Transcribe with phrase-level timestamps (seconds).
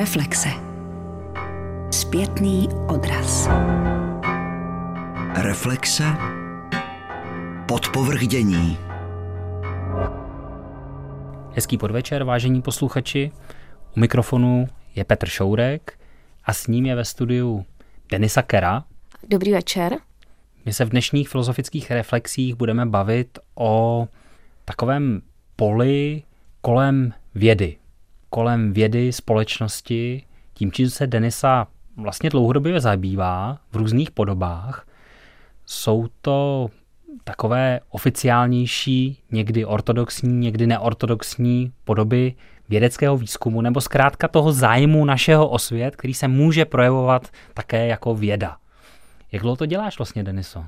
[0.00, 0.48] Reflexe.
[1.90, 3.48] Zpětný odraz.
[5.34, 6.04] Reflexe.
[7.68, 8.78] Podpovrdění.
[11.52, 13.30] Hezký podvečer, vážení posluchači.
[13.96, 15.98] U mikrofonu je Petr Šourek
[16.44, 17.64] a s ním je ve studiu
[18.10, 18.84] Denisa Kera.
[19.28, 19.96] Dobrý večer.
[20.64, 24.08] My se v dnešních filozofických reflexích budeme bavit o
[24.64, 25.22] takovém
[25.56, 26.22] poli
[26.60, 27.79] kolem vědy.
[28.30, 30.22] Kolem vědy, společnosti,
[30.54, 34.86] tím, čím se Denisa vlastně dlouhodobě zabývá v různých podobách.
[35.66, 36.70] Jsou to
[37.24, 42.34] takové oficiálnější, někdy ortodoxní, někdy neortodoxní podoby
[42.68, 48.14] vědeckého výzkumu nebo zkrátka toho zájmu našeho o svět, který se může projevovat také jako
[48.14, 48.56] věda.
[49.32, 50.64] Jak dlouho to děláš vlastně, Deniso?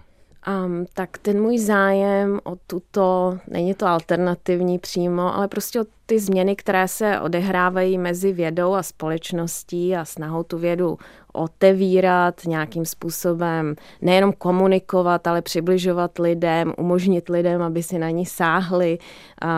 [0.49, 6.19] Um, tak ten můj zájem o tuto, není to alternativní přímo, ale prostě o ty
[6.19, 10.99] změny, které se odehrávají mezi vědou a společností a snahou tu vědu
[11.33, 18.99] otevírat nějakým způsobem, nejenom komunikovat, ale přibližovat lidem, umožnit lidem, aby si na ní sáhli.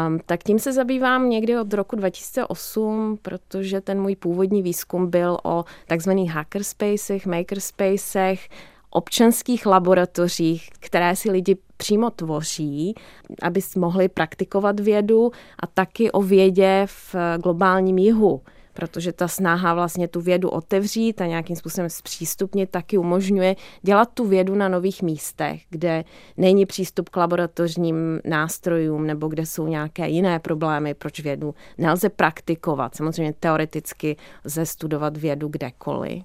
[0.06, 5.38] Um, tak tím se zabývám někdy od roku 2008, protože ten můj původní výzkum byl
[5.42, 8.48] o takzvaných hackerspacech, makerspacech,
[8.96, 12.94] občanských laboratořích, které si lidi přímo tvoří,
[13.42, 15.30] aby mohli praktikovat vědu
[15.62, 18.42] a taky o vědě v globálním jihu
[18.74, 24.26] protože ta snaha vlastně tu vědu otevřít a nějakým způsobem zpřístupnit taky umožňuje dělat tu
[24.26, 26.04] vědu na nových místech, kde
[26.36, 32.94] není přístup k laboratorním nástrojům nebo kde jsou nějaké jiné problémy, proč vědu nelze praktikovat.
[32.94, 36.22] Samozřejmě teoreticky lze studovat vědu kdekoliv.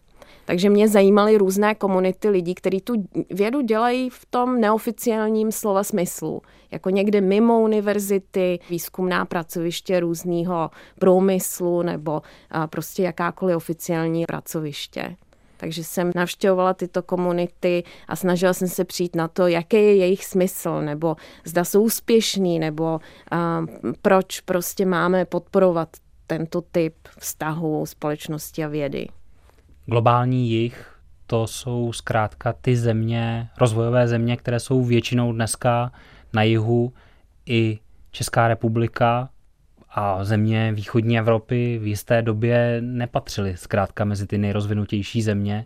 [0.50, 2.94] Takže mě zajímaly různé komunity lidí, kteří tu
[3.30, 6.42] vědu dělají v tom neoficiálním slova smyslu.
[6.72, 12.22] Jako někde mimo univerzity, výzkumná pracoviště různého průmyslu nebo
[12.70, 15.16] prostě jakákoliv oficiální pracoviště.
[15.58, 20.26] Takže jsem navštěvovala tyto komunity a snažila jsem se přijít na to, jaký je jejich
[20.26, 21.16] smysl, nebo
[21.46, 23.00] zda jsou úspěšní, nebo
[23.32, 23.66] a,
[24.02, 25.90] proč prostě máme podporovat
[26.28, 29.08] tento typ vztahu společnosti a vědy
[29.90, 30.96] globální jich,
[31.28, 35.92] to jsou zkrátka ty země, rozvojové země, které jsou většinou dneska
[36.34, 36.94] na jihu
[37.46, 37.80] i
[38.12, 39.30] Česká republika
[39.90, 45.66] a země východní Evropy v jisté době nepatřily zkrátka mezi ty nejrozvinutější země.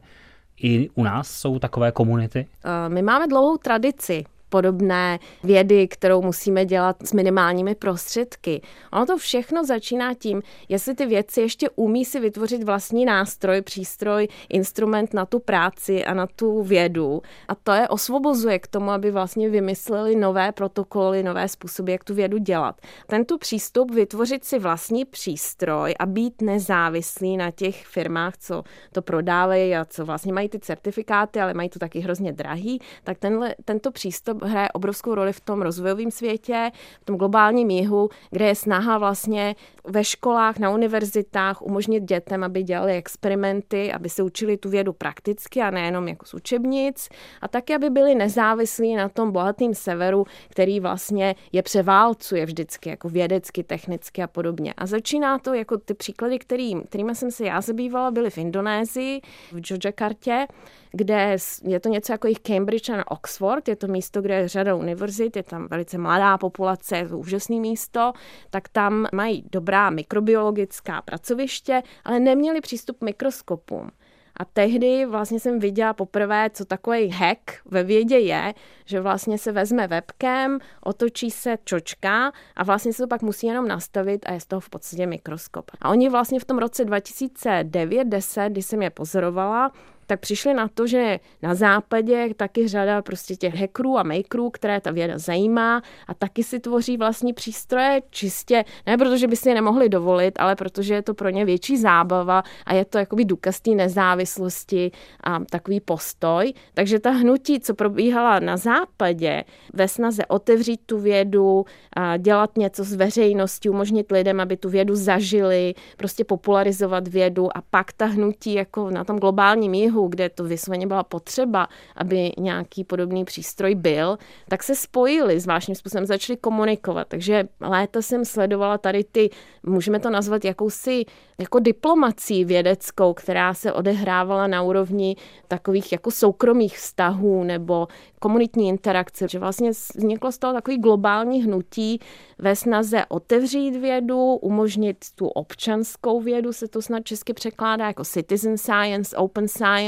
[0.58, 2.48] I u nás jsou takové komunity?
[2.88, 8.62] My máme dlouhou tradici podobné vědy, kterou musíme dělat s minimálními prostředky.
[8.92, 14.28] Ono to všechno začíná tím, jestli ty věci ještě umí si vytvořit vlastní nástroj, přístroj,
[14.50, 17.22] instrument na tu práci a na tu vědu.
[17.48, 22.14] A to je osvobozuje k tomu, aby vlastně vymysleli nové protokoly, nové způsoby, jak tu
[22.14, 22.82] vědu dělat.
[23.08, 29.76] Tento přístup vytvořit si vlastní přístroj a být nezávislý na těch firmách, co to prodávají
[29.76, 33.92] a co vlastně mají ty certifikáty, ale mají to taky hrozně drahý, tak tenhle, tento
[33.92, 36.72] přístup hraje obrovskou roli v tom rozvojovém světě,
[37.02, 39.56] v tom globálním jihu, kde je snaha vlastně
[39.88, 45.62] ve školách, na univerzitách umožnit dětem, aby dělali experimenty, aby se učili tu vědu prakticky
[45.62, 47.10] a nejenom jako z učebnic
[47.42, 53.10] a taky, aby byli nezávislí na tom bohatém severu, který vlastně je převálcuje vždycky jako
[53.10, 54.74] vědecky, technicky a podobně.
[54.78, 59.22] A začíná to jako ty příklady, který, kterými jsem se já zabývala, byly v Indonésii,
[59.52, 60.48] v Yogyakartě,
[60.92, 64.76] kde je to něco jako jich Cambridge a Oxford, je to místo, kde je řada
[64.76, 68.14] univerzit, je tam velice mladá populace, je to úžasné místo,
[68.50, 73.92] tak tam mají dobrá mikrobiologická pracoviště, ale neměli přístup k mikroskopům.
[74.38, 78.54] A tehdy vlastně jsem viděla poprvé, co takový hack ve vědě je,
[78.86, 83.68] že vlastně se vezme webcam, otočí se čočka a vlastně se to pak musí jenom
[83.68, 85.72] nastavit a je z toho v podstatě mikroskop.
[85.82, 89.72] A oni vlastně v tom roce 2009-10, kdy jsem je pozorovala,
[90.08, 94.82] tak přišli na to, že na západě taky řada prostě těch hackerů a makerů, které
[94.82, 99.56] ta věda zajímá a taky si tvoří vlastní přístroje čistě, ne protože by si je
[99.56, 103.62] nemohli dovolit, ale protože je to pro ně větší zábava a je to jakoby důkaz
[103.62, 104.92] té nezávislosti
[105.24, 106.54] a takový postoj.
[106.74, 109.44] Takže ta hnutí, co probíhala na západě
[109.74, 114.96] ve snaze otevřít tu vědu, a dělat něco s veřejností, umožnit lidem, aby tu vědu
[114.96, 120.30] zažili, prostě popularizovat vědu a pak ta hnutí jako na tom globálním jihu okamihu, kde
[120.30, 124.18] to vysloveně byla potřeba, aby nějaký podobný přístroj byl,
[124.50, 127.08] tak se spojili, zvláštním způsobem začali komunikovat.
[127.08, 129.30] Takže léta jsem sledovala tady ty,
[129.64, 131.06] můžeme to nazvat jakousi
[131.40, 135.16] jako diplomací vědeckou, která se odehrávala na úrovni
[135.48, 137.88] takových jako soukromých vztahů nebo
[138.20, 142.00] komunitní interakce, že vlastně vzniklo z toho takový globální hnutí
[142.40, 148.58] ve snaze otevřít vědu, umožnit tu občanskou vědu, se to snad česky překládá jako citizen
[148.58, 149.83] science, open science.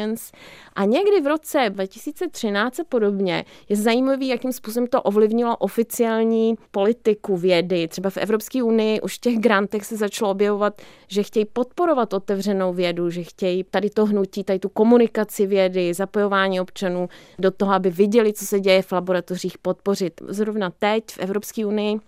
[0.74, 7.38] A někdy v roce 2013 a podobně je zajímavý, jakým způsobem to ovlivnilo oficiální politiku
[7.38, 7.88] vědy.
[7.88, 12.74] Třeba v Evropské unii už v těch grantech se začalo objevovat, že chtějí podporovat otevřenou
[12.74, 17.10] vědu, že chtějí tady to hnutí, tady tu komunikaci vědy, zapojování občanů
[17.40, 20.22] do toho, aby viděli, co se děje v laboratořích, podpořit.
[20.28, 22.00] Zrovna teď v Evropské unii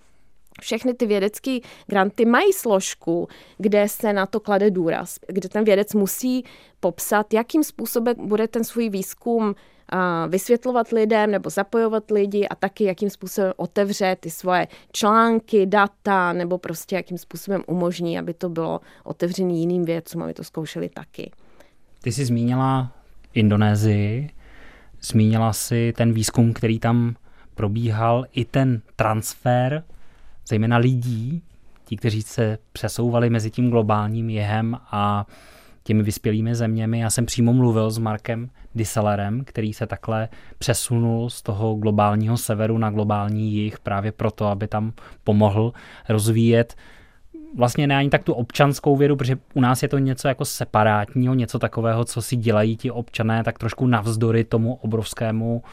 [0.61, 3.27] všechny ty vědecké granty mají složku,
[3.57, 6.43] kde se na to klade důraz, kde ten vědec musí
[6.79, 9.55] popsat, jakým způsobem bude ten svůj výzkum
[10.27, 16.57] vysvětlovat lidem nebo zapojovat lidi a taky jakým způsobem otevře ty svoje články, data nebo
[16.57, 21.31] prostě jakým způsobem umožní, aby to bylo otevřené jiným vědcům, aby to zkoušeli taky.
[22.01, 22.91] Ty jsi zmínila
[23.33, 24.29] Indonésii,
[25.01, 27.15] zmínila si ten výzkum, který tam
[27.55, 29.83] probíhal, i ten transfer
[30.47, 31.41] zejména lidí,
[31.85, 35.25] ti, kteří se přesouvali mezi tím globálním jehem a
[35.83, 36.99] těmi vyspělými zeměmi.
[36.99, 42.77] Já jsem přímo mluvil s Markem Diselerem, který se takhle přesunul z toho globálního severu
[42.77, 45.73] na globální jih právě proto, aby tam pomohl
[46.09, 46.75] rozvíjet
[47.55, 51.33] vlastně ne ani tak tu občanskou vědu, protože u nás je to něco jako separátního,
[51.33, 55.63] něco takového, co si dělají ti občané tak trošku navzdory tomu obrovskému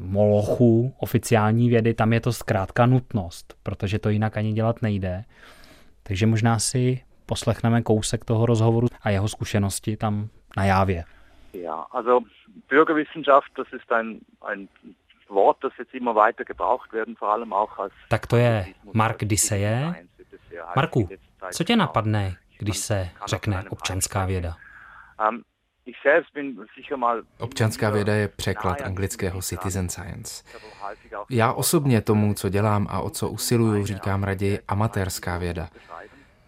[0.00, 5.24] molochu oficiální vědy, tam je to zkrátka nutnost, protože to jinak ani dělat nejde.
[6.02, 11.04] Takže možná si poslechneme kousek toho rozhovoru a jeho zkušenosti tam na Jávě.
[11.52, 12.20] Ja, also
[12.68, 14.18] Bürgerwissenschaft, das ist ein,
[14.48, 14.68] ein
[15.28, 17.92] Wort, das jetzt immer weiter gebraucht werden, vor allem auch als...
[18.08, 19.94] Tak to je Mark Diseje.
[20.76, 21.08] Marku,
[21.52, 24.56] co tě napadne, když se řekne občanská věda?
[27.38, 30.44] Občanská věda je překlad anglického citizen science.
[31.30, 35.68] Já osobně tomu, co dělám a o co usiluju, říkám raději amatérská věda.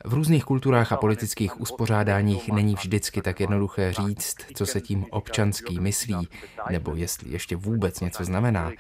[0.05, 5.81] V různých kulturách a politických uspořádáních není vždycky tak jednoduché říct, co se tím občanský
[5.81, 6.29] myslí,
[6.71, 8.73] nebo jestli ještě vůbec něco znamená.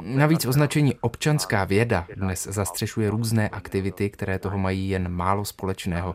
[0.00, 6.14] Navíc označení občanská věda dnes zastřešuje různé aktivity, které toho mají jen málo společného.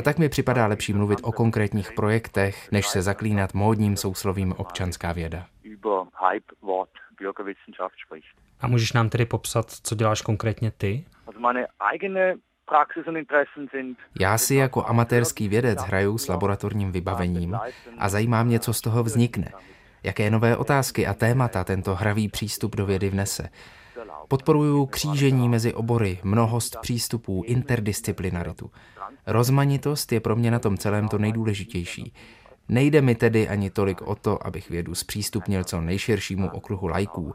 [0.00, 5.12] A tak mi připadá lepší mluvit o konkrétních projektech, než se zaklínat módním souslovím občanská
[5.12, 5.46] věda.
[8.60, 11.04] A můžeš nám tedy popsat, co děláš konkrétně ty?
[14.20, 17.58] Já si jako amatérský vědec hraju s laboratorním vybavením
[17.98, 19.52] a zajímá mě, co z toho vznikne.
[20.02, 23.48] Jaké nové otázky a témata tento hravý přístup do vědy vnese.
[24.28, 28.70] Podporuju křížení mezi obory, mnohost přístupů, interdisciplinaritu.
[29.30, 32.12] Rozmanitost je pro mě na tom celém to nejdůležitější.
[32.68, 37.34] Nejde mi tedy ani tolik o to, abych vědu zpřístupnil co nejširšímu okruhu lajků,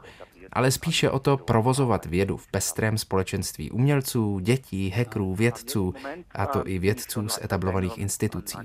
[0.52, 5.94] ale spíše o to provozovat vědu v pestrém společenství umělců, dětí, hackerů, vědců,
[6.32, 8.58] a to i vědců z etablovaných institucí.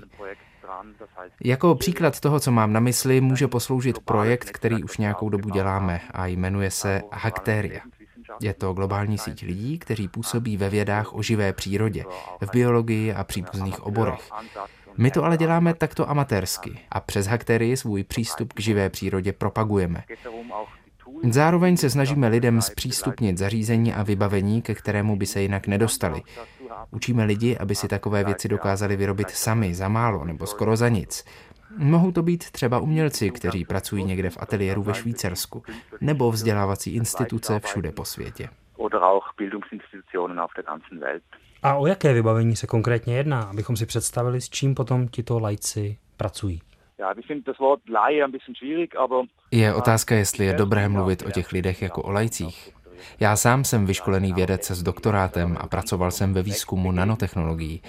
[1.44, 6.00] Jako příklad toho, co mám na mysli, může posloužit projekt, který už nějakou dobu děláme
[6.10, 7.80] a jmenuje se Hakteria.
[8.42, 12.04] Je to globální síť lidí, kteří působí ve vědách o živé přírodě,
[12.40, 14.30] v biologii a příbuzných oborech.
[14.98, 20.04] My to ale děláme takto amatérsky a přes hakterii svůj přístup k živé přírodě propagujeme.
[21.30, 26.22] Zároveň se snažíme lidem zpřístupnit zařízení a vybavení, ke kterému by se jinak nedostali.
[26.90, 31.24] Učíme lidi, aby si takové věci dokázali vyrobit sami, za málo nebo skoro za nic.
[31.76, 35.62] Mohou to být třeba umělci, kteří pracují někde v ateliéru ve Švýcarsku,
[36.00, 38.48] nebo vzdělávací instituce všude po světě.
[41.62, 45.98] A o jaké vybavení se konkrétně jedná, abychom si představili, s čím potom tito lajci
[46.16, 46.60] pracují?
[49.50, 52.81] Je otázka, jestli je dobré mluvit o těch lidech jako o lajcích.
[53.20, 57.82] Já sám jsem vyškolený vědec s doktorátem a pracoval jsem ve výzkumu nanotechnologií.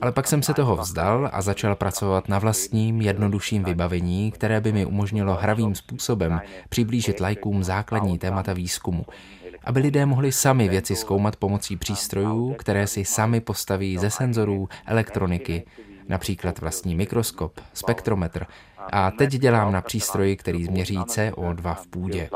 [0.00, 4.72] Ale pak jsem se toho vzdal a začal pracovat na vlastním jednodušším vybavení, které by
[4.72, 9.06] mi umožnilo hravým způsobem přiblížit lajkům základní témata výzkumu
[9.64, 15.64] aby lidé mohli sami věci zkoumat pomocí přístrojů, které si sami postaví ze senzorů, elektroniky,
[16.08, 18.46] například vlastní mikroskop, spektrometr.
[18.92, 22.30] A teď dělám na přístroji, který změří CO2 v půdě.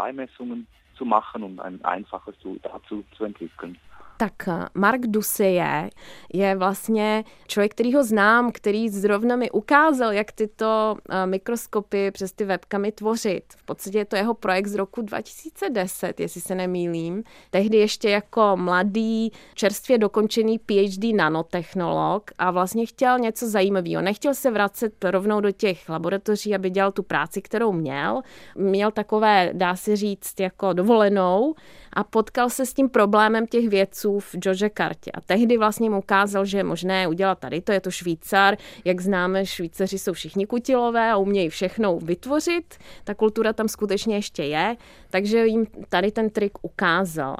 [1.02, 3.76] zu machen und ein einfaches zu, dazu zu entwickeln.
[4.22, 5.90] Tak eh, Mark Duseje
[6.32, 12.32] je vlastně člověk, který ho znám, který zrovna mi ukázal, jak tyto eh, mikroskopy přes
[12.32, 13.44] ty webkamy tvořit.
[13.56, 17.22] V podstatě je to jeho projekt z roku 2010, jestli se nemýlím.
[17.50, 24.02] Tehdy ještě jako mladý, čerstvě dokončený PhD nanotechnolog a vlastně chtěl něco zajímavého.
[24.02, 28.22] Nechtěl se vracet rovnou do těch laboratoří, aby dělal tu práci, kterou měl.
[28.56, 31.54] Měl takové, dá se říct, jako dovolenou
[31.92, 34.34] a potkal se s tím problémem těch vědců v
[34.74, 35.10] Kartě.
[35.10, 39.00] A tehdy vlastně mu ukázal, že je možné udělat tady, to je to Švýcar, jak
[39.00, 44.76] známe, Švýcaři jsou všichni kutilové a umějí všechno vytvořit, ta kultura tam skutečně ještě je,
[45.10, 47.36] takže jim tady ten trik ukázal.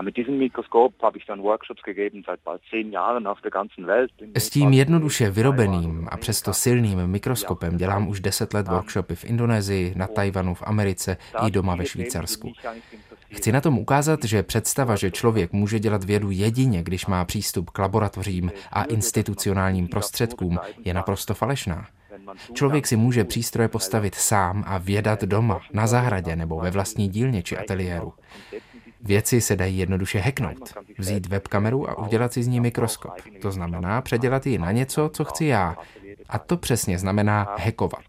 [0.00, 3.86] Mit diesem Mikroskop habe ich dann Workshops gegeben seit bald zehn Jahren auf der ganzen
[3.86, 4.10] Welt.
[4.34, 9.94] S tím jednoduše vyrobeným a přesto silným mikroskopem dělám už deset let workshopy v Indonésii,
[9.96, 12.52] na Tajvanu, v Americe i doma ve Švýcarsku.
[13.32, 17.70] Chci na tom ukázat, že představa, že člověk může dělat vědu jedině, když má přístup
[17.70, 21.86] k laboratořím a institucionálním prostředkům, je naprosto falešná.
[22.54, 27.42] Člověk si může přístroje postavit sám a vědat doma, na zahradě nebo ve vlastní dílně
[27.42, 28.12] či ateliéru.
[29.00, 33.12] Věci se dají jednoduše hacknout, vzít webkameru a udělat si z ní mikroskop.
[33.42, 35.76] To znamená předělat ji na něco, co chci já.
[36.28, 38.00] A to přesně znamená hackovat.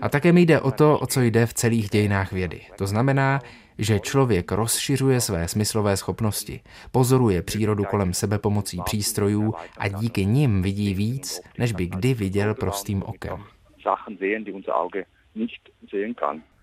[0.00, 2.60] A také mi jde o to, o co jde v celých dějinách vědy.
[2.78, 3.40] To znamená,
[3.78, 6.60] že člověk rozšiřuje své smyslové schopnosti,
[6.92, 12.54] pozoruje přírodu kolem sebe pomocí přístrojů a díky nim vidí víc, než by kdy viděl
[12.54, 13.44] prostým okem.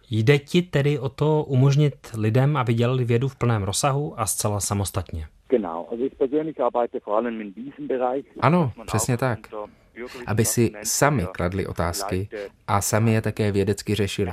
[0.09, 4.59] Jde ti tedy o to umožnit lidem, aby dělali vědu v plném rozsahu a zcela
[4.59, 5.27] samostatně?
[8.39, 9.39] Ano, přesně tak.
[10.25, 12.29] Aby si sami kladli otázky
[12.67, 14.31] a sami je také vědecky řešili.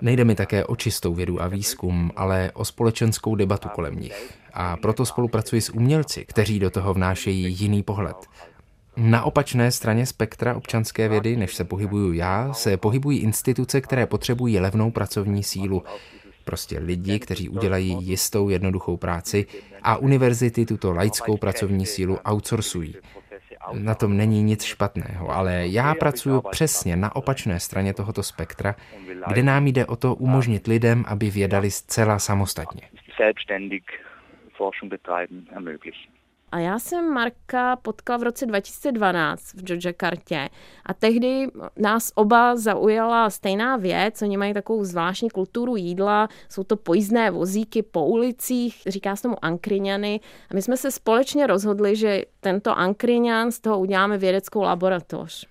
[0.00, 4.34] Nejde mi také o čistou vědu a výzkum, ale o společenskou debatu kolem nich.
[4.52, 8.16] A proto spolupracuji s umělci, kteří do toho vnášejí jiný pohled.
[8.96, 14.60] Na opačné straně spektra občanské vědy, než se pohybuju já, se pohybují instituce, které potřebují
[14.60, 15.82] levnou pracovní sílu.
[16.44, 19.46] Prostě lidi, kteří udělají jistou jednoduchou práci
[19.82, 22.94] a univerzity tuto laickou pracovní sílu outsourcují.
[23.72, 28.74] Na tom není nic špatného, ale já pracuji přesně na opačné straně tohoto spektra,
[29.28, 32.82] kde nám jde o to umožnit lidem, aby vědali zcela samostatně.
[36.52, 40.48] A já jsem Marka potkala v roce 2012 v Jakartě
[40.86, 44.22] a tehdy nás oba zaujala stejná věc.
[44.22, 49.44] Oni mají takovou zvláštní kulturu jídla, jsou to pojízdné vozíky po ulicích, říká se tomu
[49.44, 50.20] ankryňany.
[50.50, 55.46] A my jsme se společně rozhodli, že tento ankryňan z toho uděláme vědeckou laboratoř.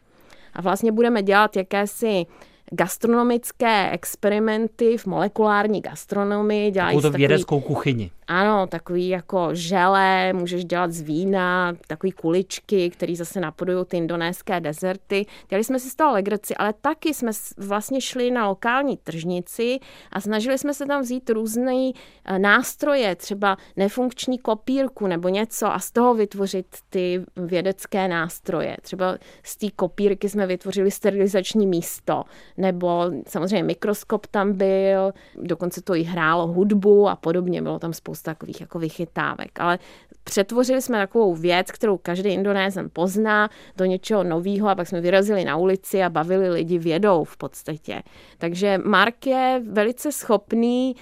[0.54, 2.26] A vlastně budeme dělat jakési
[2.72, 6.72] gastronomické experimenty v molekulární gastronomii.
[6.72, 8.12] Dělají Takovou takový, vědeckou kuchyni.
[8.28, 14.60] Ano, takový jako žele, můžeš dělat z vína, takový kuličky, které zase napodují ty indonéské
[14.60, 15.26] dezerty.
[15.50, 19.80] Dělali jsme si z toho legraci, ale taky jsme vlastně šli na lokální tržnici
[20.12, 21.92] a snažili jsme se tam vzít různé
[22.26, 28.78] eh, nástroje, třeba nefunkční kopírku nebo něco a z toho vytvořit ty vědecké nástroje.
[28.82, 32.24] Třeba z té kopírky jsme vytvořili sterilizační místo,
[32.60, 38.32] nebo samozřejmě mikroskop tam byl, dokonce to i hrálo hudbu a podobně, bylo tam spousta
[38.32, 39.60] takových jako vychytávek.
[39.60, 39.80] Ale
[40.24, 45.46] přetvořili jsme takovou věc, kterou každý Indonézen pozná, do něčeho nového a pak jsme vyrazili
[45.46, 48.04] na ulici a bavili lidi vědou v podstatě.
[48.38, 50.96] Takže Mark je velice schopný,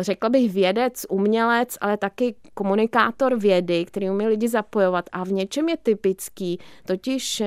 [0.00, 5.68] řekla bych vědec, umělec, ale taky komunikátor vědy, který umí lidi zapojovat a v něčem
[5.68, 7.42] je typický, totiž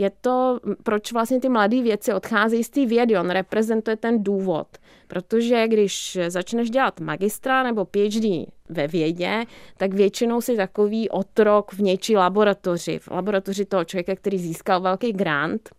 [0.00, 3.18] je to, proč vlastně ty mladé věci odcházejí z té vědy.
[3.18, 4.66] On reprezentuje ten důvod.
[5.08, 9.44] Protože když začneš dělat magistra nebo PhD ve vědě,
[9.76, 12.98] tak většinou si takový otrok v něčí laboratoři.
[12.98, 15.70] V laboratoři toho člověka, který získal velký grant,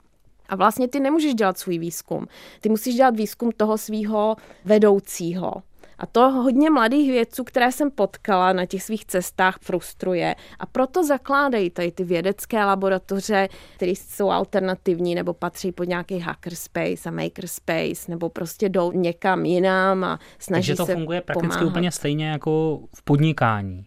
[0.50, 2.28] a vlastně ty nemůžeš dělat svůj výzkum.
[2.62, 4.36] Ty musíš dělat výzkum toho svého
[4.66, 5.54] vedoucího.
[6.01, 10.36] A to hodně mladých vědců, které jsem potkala na těch svých cestách, frustruje.
[10.60, 17.10] A proto zakládají tady ty vědecké laboratoře, které jsou alternativní nebo patří pod nějaký hackerspace
[17.10, 21.70] a makerspace, nebo prostě jdou někam jinam a snaží Takže to se funguje prakticky pomáhat.
[21.70, 23.86] úplně stejně jako v podnikání.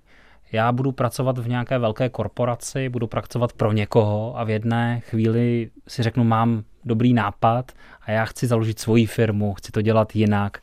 [0.53, 5.71] Já budu pracovat v nějaké velké korporaci, budu pracovat pro někoho a v jedné chvíli
[5.89, 10.61] si řeknu, mám dobrý nápad a já chci založit svoji firmu, chci to dělat jinak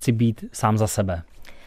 [0.00, 1.22] chci být sám za sebe?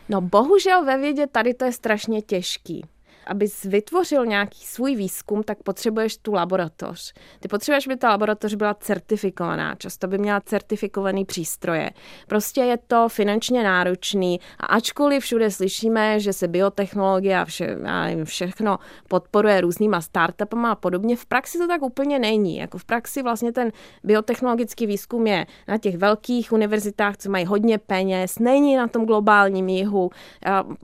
[0.09, 2.85] No bohužel ve vědě tady to je strašně těžký.
[3.27, 7.13] Abys vytvořil nějaký svůj výzkum, tak potřebuješ tu laboratoř.
[7.39, 9.75] Ty potřebuješ, aby ta laboratoř byla certifikovaná.
[9.75, 11.89] Často by měla certifikovaný přístroje.
[12.27, 18.03] Prostě je to finančně náročný a ačkoliv všude slyšíme, že se biotechnologie a vše, já
[18.03, 22.57] nevím, všechno podporuje různýma startupama a podobně, v praxi to tak úplně není.
[22.57, 23.71] Jako v praxi vlastně ten
[24.03, 29.69] biotechnologický výzkum je na těch velkých univerzitách, co mají hodně peněz, není na tom globálním
[29.69, 30.09] jihu.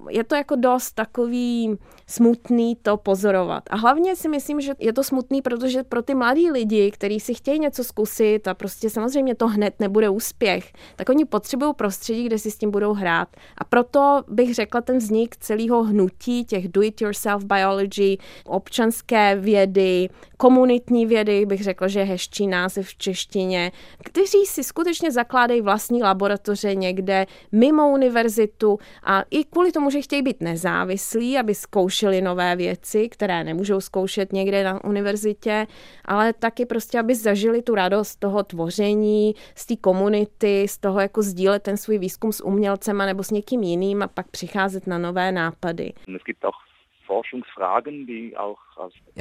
[0.09, 1.77] Je to jako dost takový
[2.09, 3.63] smutný to pozorovat.
[3.69, 7.33] A hlavně si myslím, že je to smutný, protože pro ty mladí lidi, kteří si
[7.33, 12.39] chtějí něco zkusit a prostě samozřejmě to hned nebude úspěch, tak oni potřebují prostředí, kde
[12.39, 13.27] si s tím budou hrát.
[13.57, 21.45] A proto bych řekla ten vznik celého hnutí těch do-it-yourself biology, občanské vědy, komunitní vědy,
[21.45, 23.71] bych řekla, že je hezčí název v češtině,
[24.03, 30.21] kteří si skutečně zakládají vlastní laboratoře někde mimo univerzitu a i kvůli tomu, že chtějí
[30.21, 35.67] být nezávislí, aby zkoušeli nové věci, které nemůžou zkoušet někde na univerzitě,
[36.05, 41.21] ale taky prostě, aby zažili tu radost toho tvoření, z té komunity, z toho jako
[41.21, 45.31] sdílet ten svůj výzkum s umělcema nebo s někým jiným a pak přicházet na nové
[45.31, 45.93] nápady.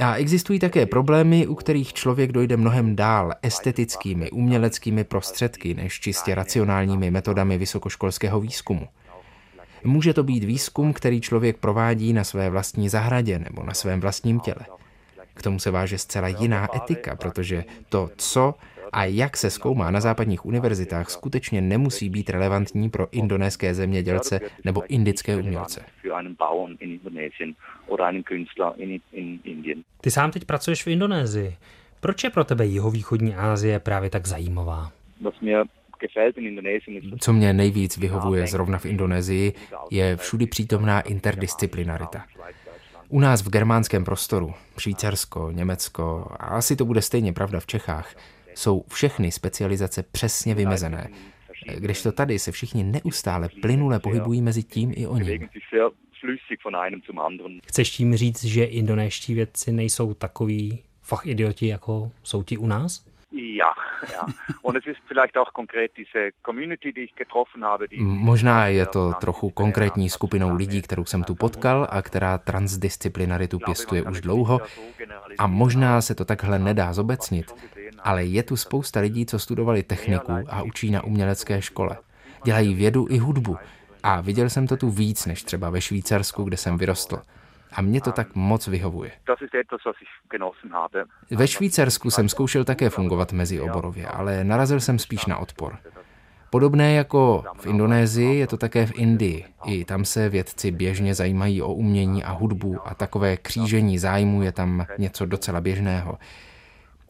[0.01, 6.35] A existují také problémy, u kterých člověk dojde mnohem dál estetickými, uměleckými prostředky než čistě
[6.35, 8.87] racionálními metodami vysokoškolského výzkumu.
[9.83, 14.39] Může to být výzkum, který člověk provádí na své vlastní zahradě nebo na svém vlastním
[14.39, 14.65] těle.
[15.33, 18.55] K tomu se váže zcela jiná etika, protože to, co
[18.91, 24.83] a jak se zkoumá na západních univerzitách, skutečně nemusí být relevantní pro indonéské zemědělce nebo
[24.87, 25.85] indické umělce.
[30.01, 31.55] Ty sám teď pracuješ v Indonésii.
[31.99, 34.91] Proč je pro tebe jihovýchodní Asie právě tak zajímavá?
[37.19, 39.53] Co mě nejvíc vyhovuje zrovna v Indonésii,
[39.91, 42.25] je všudy přítomná interdisciplinarita.
[43.09, 48.15] U nás v germánském prostoru, Švýcarsko, Německo, a asi to bude stejně pravda v Čechách,
[48.55, 51.09] jsou všechny specializace přesně vymezené,
[51.77, 55.49] Když to tady se všichni neustále plynule pohybují mezi tím i o ním.
[57.65, 63.08] Chceš tím říct, že indonéští vědci nejsou takový fachidioti, jako jsou ti u nás?
[63.31, 63.73] Ja,
[64.13, 64.25] ja.
[64.61, 67.87] Und es ist vielleicht auch konkret diese Community, die ich getroffen habe.
[67.87, 73.59] Die Možná je to trochu konkrétní skupinou lidí, kterou jsem tu potkal a která transdisciplinaritu
[73.59, 74.61] pěstuje už dlouho.
[75.37, 77.53] A možná se to takhle nedá zobecnit,
[77.99, 81.97] ale je tu spousta lidí, co studovali techniku a učí na umělecké škole.
[82.43, 83.57] Dělají vědu i hudbu.
[84.03, 87.21] A viděl jsem to tu víc než třeba ve Švýcarsku, kde jsem vyrostl.
[87.73, 89.11] A mě to tak moc vyhovuje.
[91.31, 95.77] Ve Švýcarsku jsem zkoušel také fungovat mezi oborově, ale narazil jsem spíš na odpor.
[96.49, 99.45] Podobné jako v Indonésii je to také v Indii.
[99.65, 104.51] I tam se vědci běžně zajímají o umění a hudbu a takové křížení zájmu je
[104.51, 106.17] tam něco docela běžného.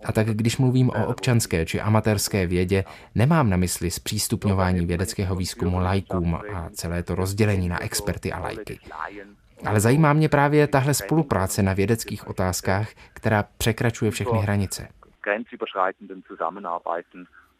[0.06, 2.84] A tak když mluvím o občanské či amatérské vědě,
[3.16, 8.80] nemám na mysli zpřístupňování vědeckého výzkumu lajkům a celé to rozdělení na experty a lajky.
[9.66, 14.88] Ale zajímá mě právě tahle spolupráce na vědeckých otázkách, která překračuje všechny hranice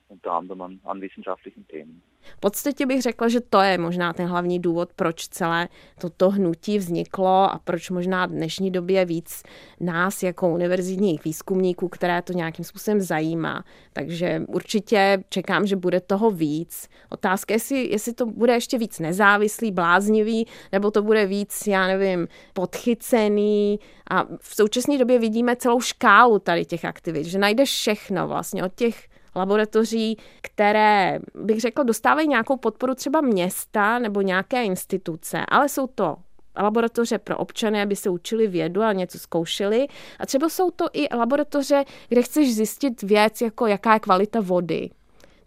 [0.10, 2.02] unter anderem an, an wissenschaftlichen Themen.
[2.22, 5.68] V podstatě bych řekla, že to je možná ten hlavní důvod, proč celé
[6.02, 9.44] toto hnutí vzniklo a proč možná v dnešní době víc
[9.80, 13.64] nás jako univerzitních výzkumníků, které to nějakým způsobem zajímá.
[13.94, 16.90] Takže určitě čekám, že bude toho víc.
[17.10, 22.28] Otázka je, jestli, to bude ještě víc nezávislý, bláznivý, nebo to bude víc, já nevím,
[22.54, 23.80] podchycený.
[24.12, 28.76] A v současné době vidíme celou škálu tady těch aktivit, že najdeš všechno vlastně od
[28.76, 35.88] těch laboratoří, které, bych řekla, dostávají nějakou podporu třeba města nebo nějaké instituce, ale jsou
[35.88, 36.16] to
[36.58, 39.88] laboratoře pro občany, aby se učili vědu a něco zkoušeli.
[40.20, 44.90] A třeba jsou to i laboratoře, kde chceš zjistit věc, jako jaká je kvalita vody,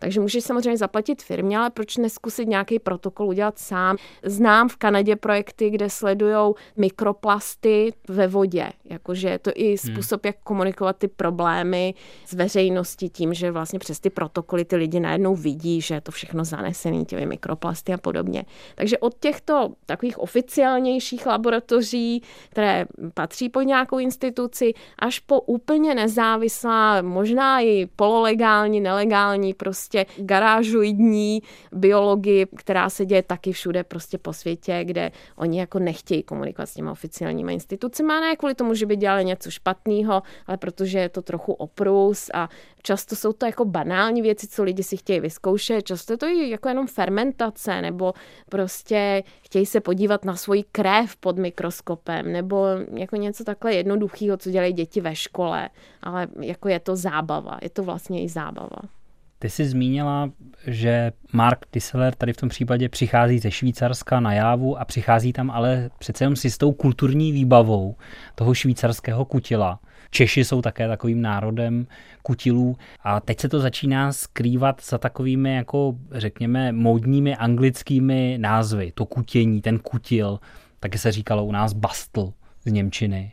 [0.03, 3.97] takže můžeš samozřejmě zaplatit firmě, ale proč neskusit nějaký protokol udělat sám?
[4.25, 8.73] Znám v Kanadě projekty, kde sledují mikroplasty ve vodě.
[8.85, 9.77] Jakože je to i hmm.
[9.77, 11.95] způsob, jak komunikovat ty problémy
[12.27, 16.13] s veřejností tím, že vlastně přes ty protokoly ty lidi najednou vidí, že je to
[16.13, 18.45] všechno zanesené těmi mikroplasty a podobně.
[18.75, 27.03] Takže od těchto takových oficiálnějších laboratoří, které patří pod nějakou instituci, až po úplně nezávislá,
[27.03, 34.33] možná i pololegální, nelegální prostě prostě garážoidní biologii, která se děje taky všude prostě po
[34.33, 38.87] světě, kde oni jako nechtějí komunikovat s těmi oficiálními institucemi, a ne kvůli tomu, že
[38.87, 42.49] by dělali něco špatného, ale protože je to trochu oprus a
[42.83, 46.69] často jsou to jako banální věci, co lidi si chtějí vyzkoušet, často je to jako
[46.69, 48.15] jenom fermentace, nebo
[48.51, 54.51] prostě chtějí se podívat na svoji krev pod mikroskopem, nebo jako něco takhle jednoduchého, co
[54.51, 55.69] dělají děti ve škole,
[56.03, 59.02] ale jako je to zábava, je to vlastně i zábava.
[59.43, 60.31] Ty jsi zmínila,
[60.67, 65.51] že Mark Disseler tady v tom případě přichází ze Švýcarska na Jávu a přichází tam
[65.51, 67.97] ale přece jenom si s tou kulturní výbavou
[68.35, 69.81] toho švýcarského kutila.
[70.11, 71.87] Češi jsou také takovým národem
[72.23, 78.93] kutilů a teď se to začíná skrývat za takovými jako řekněme módními anglickými názvy.
[78.95, 80.41] To kutění, ten kutil,
[80.81, 82.33] taky se říkalo u nás bastl
[82.65, 83.33] z Němčiny.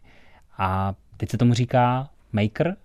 [0.57, 2.75] A teď se tomu říká maker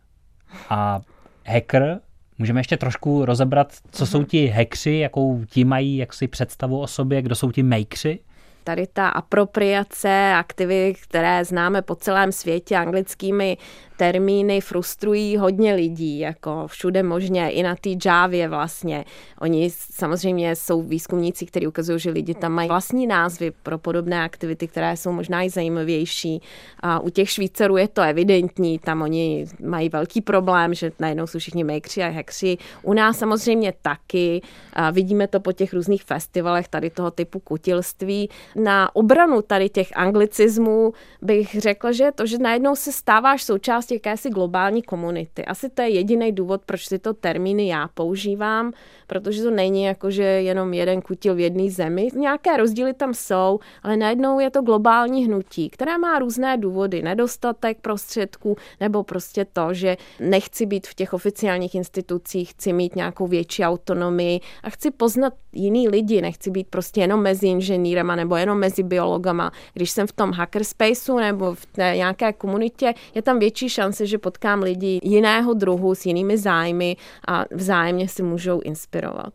[0.71, 1.01] a
[1.47, 2.01] hacker
[2.39, 6.87] Můžeme ještě trošku rozebrat, co jsou ti hackři, jakou ti mají jak si představu o
[6.87, 8.19] sobě, kdo jsou ti makeři?
[8.65, 13.57] tady ta apropriace aktivit, které známe po celém světě anglickými
[13.97, 19.05] termíny frustrují hodně lidí, jako všude možně, i na té Javě vlastně.
[19.41, 24.69] Oni samozřejmě jsou výzkumníci, kteří ukazují, že lidi tam mají vlastní názvy pro podobné aktivity,
[24.69, 26.43] které jsou možná i zajímavější.
[26.81, 31.39] A u těch Švýcarů je to evidentní, tam oni mají velký problém, že najednou jsou
[31.39, 32.59] všichni makeři a hackři.
[32.83, 34.43] U nás samozřejmě taky.
[34.73, 38.31] A vidíme to po těch různých festivalech tady toho typu kutilství.
[38.57, 43.95] Na obranu tady těch anglicismů bych řekla, že to, že najednou se stáváš součástí součástí
[43.95, 45.45] jakési globální komunity.
[45.45, 48.73] Asi to je jediný důvod, proč tyto termíny já používám,
[49.07, 52.09] protože to není jako, že jenom jeden kutil v jedné zemi.
[52.15, 57.03] Nějaké rozdíly tam jsou, ale najednou je to globální hnutí, které má různé důvody.
[57.03, 63.27] Nedostatek prostředků nebo prostě to, že nechci být v těch oficiálních institucích, chci mít nějakou
[63.27, 68.59] větší autonomii a chci poznat jiný lidi, nechci být prostě jenom mezi inženýrama nebo jenom
[68.59, 69.53] mezi biologama.
[69.75, 74.19] Když jsem v tom hackerspaceu nebo v té nějaké komunitě, je tam větší šance, že
[74.19, 76.97] potkám lidi jiného druhu s jinými zájmy
[77.29, 79.35] a vzájemně si můžou inspirovat.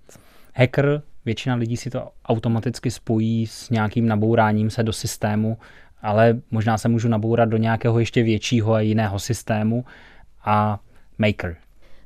[0.55, 5.57] Hacker, většina lidí si to automaticky spojí s nějakým nabouráním se do systému,
[6.01, 9.85] ale možná se můžu nabourat do nějakého ještě většího a jiného systému
[10.45, 10.79] a
[11.17, 11.57] maker.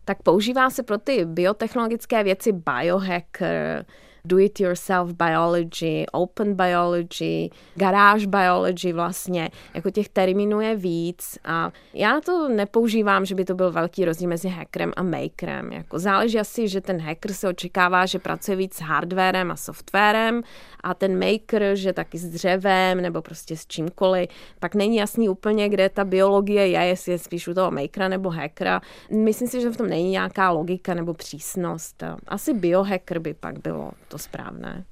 [0.06, 3.86] Tak používá se pro ty biotechnologické věci biohacker,
[4.28, 12.50] do-it-yourself biology, open biology, garage biology vlastně, jako těch termínů je víc a já to
[12.50, 15.72] nepoužívám, že by to byl velký rozdíl mezi hackerem a makerem.
[15.72, 20.42] Jako záleží asi, že ten hacker se očekává, že pracuje víc s hardwarem a softwarem
[20.84, 25.70] a ten maker, že taky s dřevem nebo prostě s čímkoliv, pak není jasný úplně,
[25.70, 28.82] kde ta biologie je, jestli je spíš u toho makera nebo hackera.
[29.12, 32.04] Myslím si, že v tom není nějaká logika nebo přísnost.
[32.28, 34.86] Asi biohacker by pak bylo to správné.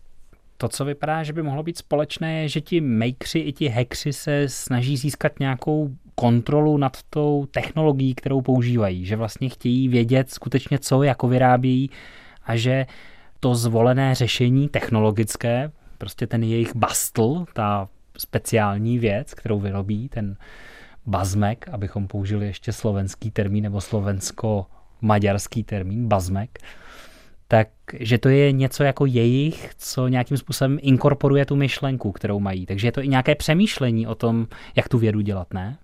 [0.58, 4.14] To, co vypadá, že by mohlo být společné, je, že ti makeři i ti hackři
[4.14, 9.06] se snaží získat nějakou kontrolu nad tou technologií, kterou používají.
[9.06, 11.90] Že vlastně chtějí vědět skutečně, co jako vyrábějí
[12.46, 12.86] a že
[13.40, 20.38] to zvolené řešení technologické, prostě ten jejich bastl, ta speciální věc, kterou vyrobí, ten
[21.06, 26.60] bazmek, abychom použili ještě slovenský termín nebo slovensko-maďarský termín, bazmek,
[27.52, 27.68] tak
[28.00, 32.66] že to je něco jako jejich, co nějakým způsobem inkorporuje tu myšlenku, kterou mají.
[32.66, 35.78] Takže je to i nějaké přemýšlení o tom, jak tu vědu dělat, ne?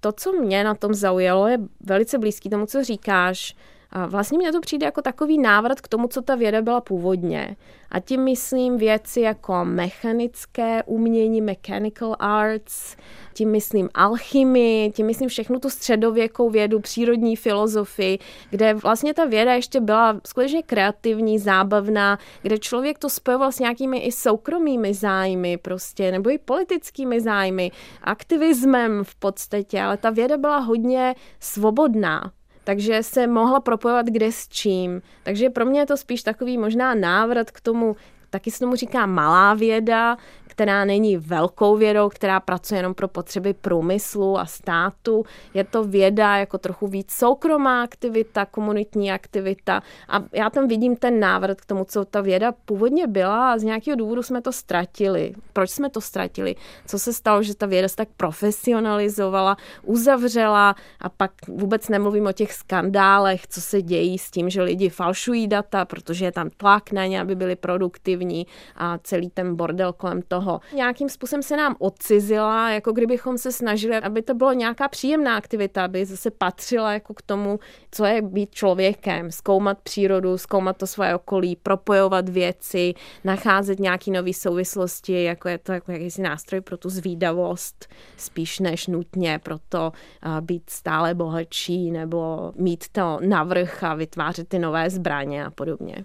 [0.00, 3.54] To, co mě na tom zaujalo, je velice blízký tomu, co říkáš.
[3.90, 7.56] A vlastně mně to přijde jako takový návrat k tomu, co ta věda byla původně.
[7.90, 12.96] A tím myslím věci jako mechanické umění, mechanical arts,
[13.36, 18.18] tím myslím alchymii, tím myslím všechnu tu středověkou vědu, přírodní filozofii,
[18.50, 23.98] kde vlastně ta věda ještě byla skutečně kreativní, zábavná, kde člověk to spojoval s nějakými
[23.98, 27.70] i soukromými zájmy prostě, nebo i politickými zájmy,
[28.02, 32.32] aktivismem v podstatě, ale ta věda byla hodně svobodná
[32.64, 35.02] takže se mohla propojovat kde s čím.
[35.22, 37.96] Takže pro mě je to spíš takový možná návrat k tomu,
[38.30, 40.16] taky se tomu říká malá věda,
[40.56, 45.24] která není velkou vědou, která pracuje jenom pro potřeby průmyslu a státu.
[45.54, 51.20] Je to věda jako trochu víc soukromá aktivita, komunitní aktivita a já tam vidím ten
[51.20, 55.32] návrat k tomu, co ta věda původně byla a z nějakého důvodu jsme to ztratili.
[55.52, 56.56] Proč jsme to ztratili?
[56.86, 62.32] Co se stalo, že ta věda se tak profesionalizovala, uzavřela a pak vůbec nemluvím o
[62.32, 66.92] těch skandálech, co se dějí s tím, že lidi falšují data, protože je tam tlak
[66.92, 70.45] na ně, aby byli produktivní a celý ten bordel kolem toho.
[70.74, 75.84] Nějakým způsobem se nám odcizila, jako kdybychom se snažili, aby to bylo nějaká příjemná aktivita,
[75.84, 77.58] aby zase patřila jako k tomu,
[77.90, 84.32] co je být člověkem, zkoumat přírodu, zkoumat to svoje okolí, propojovat věci, nacházet nějaký nové
[84.32, 89.92] souvislosti, jako je to jako jakýsi nástroj pro tu zvídavost, spíš než nutně pro to
[90.40, 96.04] být stále bohatší nebo mít to navrh a vytvářet ty nové zbraně a podobně.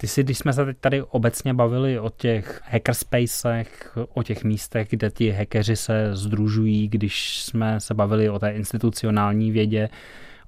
[0.00, 4.88] Ty si, když jsme se teď tady obecně bavili o těch hackerspacech, o těch místech,
[4.90, 9.88] kde ti hackeři se združují, když jsme se bavili o té institucionální vědě,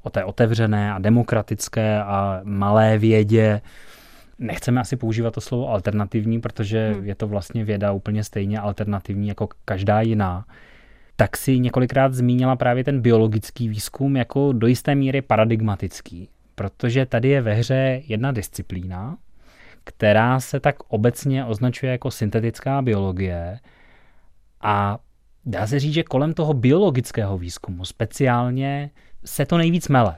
[0.03, 3.61] o té otevřené a demokratické a malé vědě,
[4.39, 7.05] nechceme asi používat to slovo alternativní, protože hmm.
[7.05, 10.45] je to vlastně věda úplně stejně alternativní jako každá jiná,
[11.17, 17.29] tak si několikrát zmínila právě ten biologický výzkum jako do jisté míry paradigmatický, protože tady
[17.29, 19.17] je ve hře jedna disciplína,
[19.91, 23.59] která se tak obecně označuje jako syntetická biologie
[24.61, 24.99] a
[25.47, 28.91] dá se říct, že kolem toho biologického výzkumu speciálně
[29.25, 30.17] se to nejvíc mele.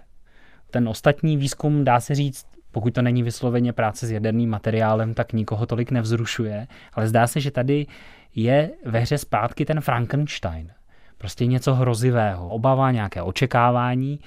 [0.71, 5.33] Ten ostatní výzkum, dá se říct, pokud to není vysloveně práce s jaderným materiálem, tak
[5.33, 7.87] nikoho tolik nevzrušuje, ale zdá se, že tady
[8.35, 10.73] je ve hře zpátky ten Frankenstein.
[11.19, 14.21] Prostě něco hrozivého, obava, nějaké očekávání.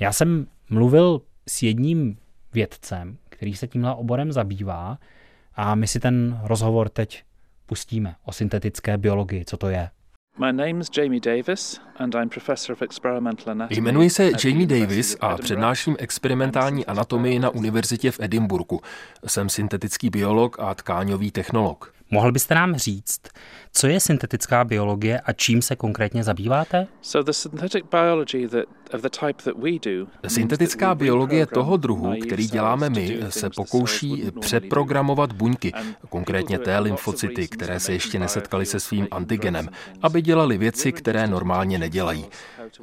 [0.00, 2.18] Já jsem mluvil s jedním
[2.52, 4.98] vědcem, který se tímhle oborem zabývá
[5.54, 7.22] a my si ten rozhovor teď
[7.66, 9.90] pustíme o syntetické biologii, co to je.
[13.70, 18.80] Jmenuji se Jamie Davis a přednáším experimentální anatomii na univerzitě v Edinburgu.
[19.26, 21.95] Jsem syntetický biolog a tkáňový technolog.
[22.10, 23.20] Mohl byste nám říct,
[23.72, 26.86] co je syntetická biologie a čím se konkrétně zabýváte?
[30.28, 35.72] Syntetická biologie toho druhu, který děláme my, se pokouší přeprogramovat buňky,
[36.08, 39.68] konkrétně té lymfocyty, které se ještě nesetkaly se svým antigenem,
[40.02, 42.26] aby dělali věci, které normálně nedělají.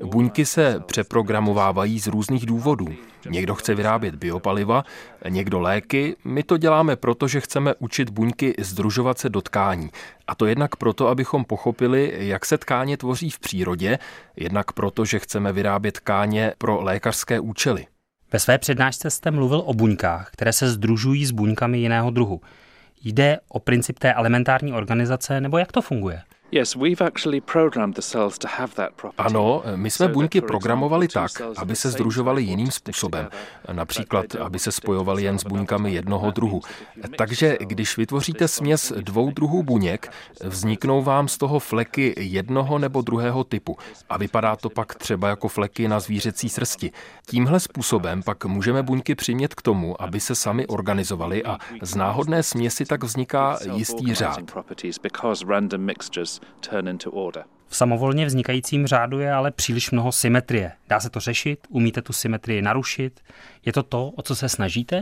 [0.03, 2.88] Buňky se přeprogramovávají z různých důvodů.
[3.29, 4.83] Někdo chce vyrábět biopaliva,
[5.29, 6.15] někdo léky.
[6.25, 9.89] My to děláme proto, že chceme učit buňky združovat se do tkání.
[10.27, 13.99] A to jednak proto, abychom pochopili, jak se tkáně tvoří v přírodě,
[14.36, 17.86] jednak proto, že chceme vyrábět tkáně pro lékařské účely.
[18.31, 22.41] Ve své přednášce jste mluvil o buňkách, které se združují s buňkami jiného druhu.
[23.03, 26.21] Jde o princip té elementární organizace, nebo jak to funguje?
[29.18, 33.30] Ano, my jsme buňky programovali tak, aby se združovaly jiným způsobem,
[33.72, 36.62] například, aby se spojovaly jen s buňkami jednoho druhu.
[37.18, 40.12] Takže když vytvoříte směs dvou druhů buněk,
[40.44, 43.78] vzniknou vám z toho fleky jednoho nebo druhého typu.
[44.10, 46.92] a vypadá to pak třeba jako fleky na zvířecí srsti.
[47.28, 52.44] Tímhle způsobem pak můžeme buňky přimět k tomu, aby se sami organizovaly a z náhodné
[52.44, 54.39] směsi tak vzniká jistý řád
[56.60, 57.43] turn into order.
[57.67, 60.71] V samovolně vznikajícím řádu je ale příliš mnoho symetrie.
[60.88, 61.67] Dá se to řešit?
[61.69, 63.19] Umíte tu symetrii narušit?
[63.65, 65.01] Je to to, o co se snažíte?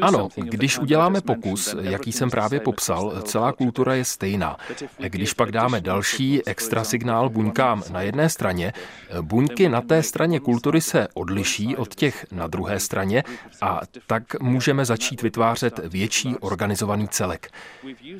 [0.00, 4.56] Ano, když uděláme pokus, jaký jsem právě popsal, celá kultura je stejná.
[4.98, 8.72] Když pak dáme další extra signál buňkám na jedné straně,
[9.20, 13.24] buňky na té straně kultury se odliší od těch na druhé straně
[13.62, 17.50] a tak můžeme začít vytvářet větší organizovaný celek.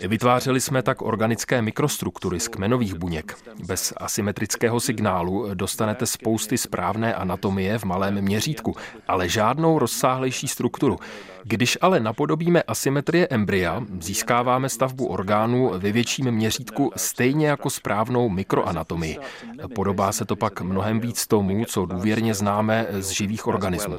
[0.09, 3.39] Vytvářeli jsme tak organické mikrostruktury z kmenových buněk.
[3.67, 8.77] Bez asymetrického signálu dostanete spousty správné anatomie v malém měřítku,
[9.09, 10.99] ale žádnou rozsáhlou rozsáhlejší strukturu.
[11.45, 19.19] Když ale napodobíme asymetrie embrya, získáváme stavbu orgánů ve větším měřítku stejně jako správnou mikroanatomii.
[19.75, 23.97] Podobá se to pak mnohem víc tomu, co důvěrně známe z živých organismů.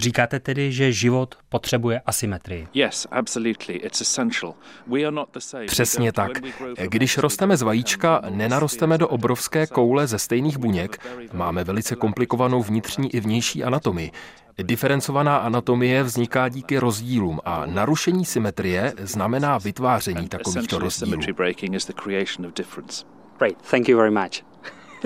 [0.00, 2.68] Říkáte tedy, že život potřebuje asymetrii.
[5.66, 6.30] Přesně tak.
[6.88, 11.06] Když rosteme z vajíčka, nenarosteme do obrovské koule ze stejných buněk.
[11.32, 14.10] Máme velice komplikovanou vnitřní i vnější anatomii.
[14.62, 21.22] Diferencovaná anatomie vzniká díky rozdílům a narušení symetrie znamená vytváření takovýchto rozdílů.
[23.38, 24.44] Great, thank you very much.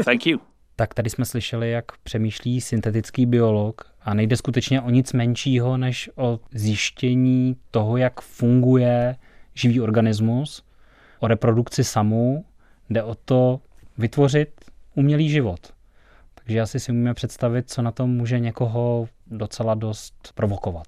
[0.05, 0.39] Thank you.
[0.77, 6.11] Tak tady jsme slyšeli, jak přemýšlí syntetický biolog a nejde skutečně o nic menšího, než
[6.17, 9.17] o zjištění toho, jak funguje
[9.55, 10.63] živý organismus,
[11.21, 12.45] o reprodukci samou,
[12.91, 13.61] jde o to
[13.99, 14.49] vytvořit
[14.95, 15.61] umělý život.
[16.35, 20.87] Takže asi si umíme představit, co na tom může někoho docela dost provokovat.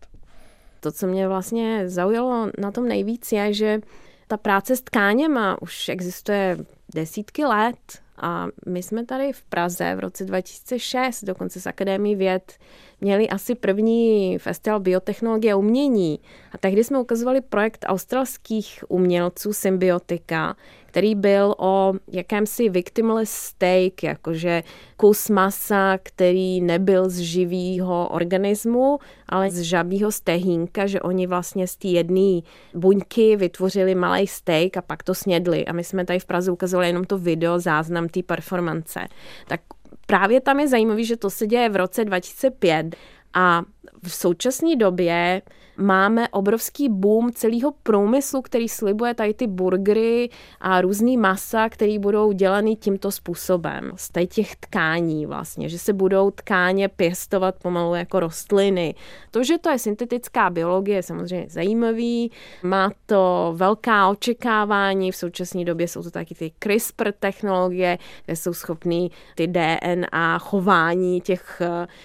[0.81, 3.81] To, co mě vlastně zaujalo na tom nejvíc, je, že
[4.29, 6.57] ta práce s tkáněma už existuje
[6.95, 7.77] desítky let
[8.19, 12.53] a my jsme tady v Praze v roce 2006, dokonce z Akademii věd,
[13.01, 16.21] měli asi první festival biotechnologie a umění.
[16.53, 20.57] A tehdy jsme ukazovali projekt australských umělců Symbiotika,
[20.97, 24.63] který byl o jakémsi victimless steak, jakože
[24.97, 31.77] kus masa, který nebyl z živého organismu, ale z žabího stehínka, že oni vlastně z
[31.77, 32.41] té jedné
[32.75, 35.67] buňky vytvořili malý steak a pak to snědli.
[35.67, 39.01] A my jsme tady v Praze ukazovali jenom to video, záznam té performance.
[39.49, 39.61] Tak
[40.07, 42.97] právě tam je zajímavé, že to se děje v roce 2005
[43.35, 43.63] a
[44.03, 45.43] v současné době
[45.79, 50.29] máme obrovský boom celého průmyslu, který slibuje tady ty burgery
[50.61, 53.93] a různý masa, které budou dělaný tímto způsobem.
[53.97, 58.95] Z těch tkání vlastně, že se budou tkáně pěstovat pomalu jako rostliny.
[59.31, 62.31] To, že to je syntetická biologie, je samozřejmě zajímavý.
[62.63, 65.13] Má to velká očekávání.
[65.13, 71.21] V současné době jsou to taky ty CRISPR technologie, kde jsou schopný ty DNA chování
[71.21, 71.63] těch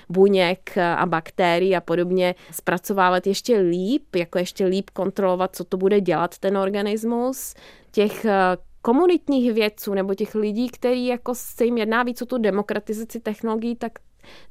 [0.09, 6.01] buněk a bakterií a podobně zpracovávat ještě líp, jako ještě líp kontrolovat, co to bude
[6.01, 7.53] dělat ten organismus.
[7.91, 12.37] Těch eh, komunitních vědců nebo těch lidí, který jako se jim jedná víc o tu
[12.37, 13.91] demokratizaci technologií, tak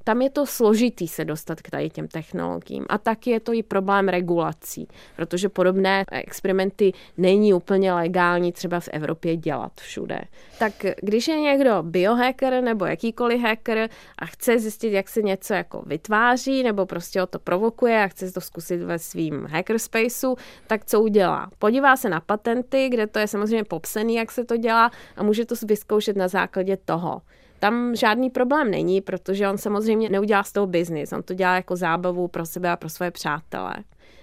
[0.04, 2.86] tam je to složitý se dostat k tady těm technologiím.
[2.88, 8.88] A taky je to i problém regulací, protože podobné experimenty není úplně legální třeba v
[8.92, 10.20] Evropě dělat všude.
[10.58, 15.82] Tak když je někdo biohacker nebo jakýkoliv hacker a chce zjistit, jak se něco jako
[15.86, 21.00] vytváří nebo prostě o to provokuje a chce to zkusit ve svým hackerspaceu, tak co
[21.00, 21.50] udělá?
[21.58, 25.44] Podívá se na patenty, kde to je samozřejmě popsaný, jak se to dělá a může
[25.44, 27.22] to vyzkoušet na základě toho.
[27.60, 31.76] Tam žádný problém není, protože on samozřejmě neudělá z toho biznis, on to dělá jako
[31.76, 33.74] zábavu pro sebe a pro své přátele.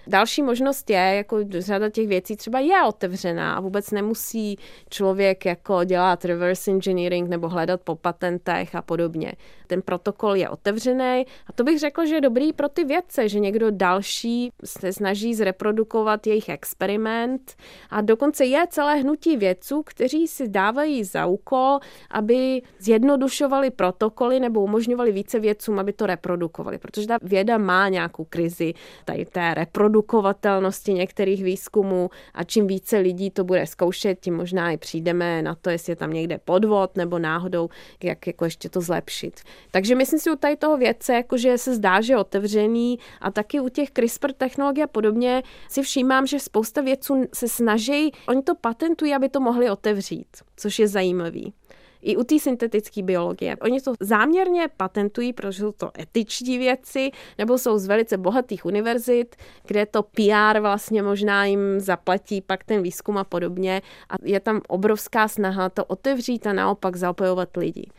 [0.07, 4.57] Další možnost je, jako řada těch věcí třeba je otevřená a vůbec nemusí
[4.89, 9.33] člověk jako dělat reverse engineering nebo hledat po patentech a podobně.
[9.67, 13.39] Ten protokol je otevřený a to bych řekl, že je dobrý pro ty vědce, že
[13.39, 17.55] někdo další se snaží zreprodukovat jejich experiment
[17.89, 21.79] a dokonce je celé hnutí vědců, kteří si dávají za úkol,
[22.11, 28.25] aby zjednodušovali protokoly nebo umožňovali více vědcům, aby to reprodukovali, protože ta věda má nějakou
[28.25, 28.73] krizi
[29.05, 34.71] tady té reprodukace reprodukovatelnosti některých výzkumů a čím více lidí to bude zkoušet, tím možná
[34.71, 37.69] i přijdeme na to, jestli je tam někde podvod nebo náhodou,
[38.03, 39.41] jak jako ještě to zlepšit.
[39.71, 43.59] Takže myslím si u tady toho věce, jakože se zdá, že je otevřený a taky
[43.59, 48.55] u těch CRISPR technologií a podobně si všímám, že spousta vědců se snaží, oni to
[48.55, 51.53] patentují, aby to mohli otevřít, což je zajímavý
[52.01, 53.55] i u té syntetické biologie.
[53.61, 59.35] Oni to záměrně patentují, protože jsou to etiční věci, nebo jsou z velice bohatých univerzit,
[59.67, 63.81] kde to PR vlastně možná jim zaplatí pak ten výzkum a podobně.
[64.09, 67.89] A je tam obrovská snaha to otevřít a naopak zapojovat lidi.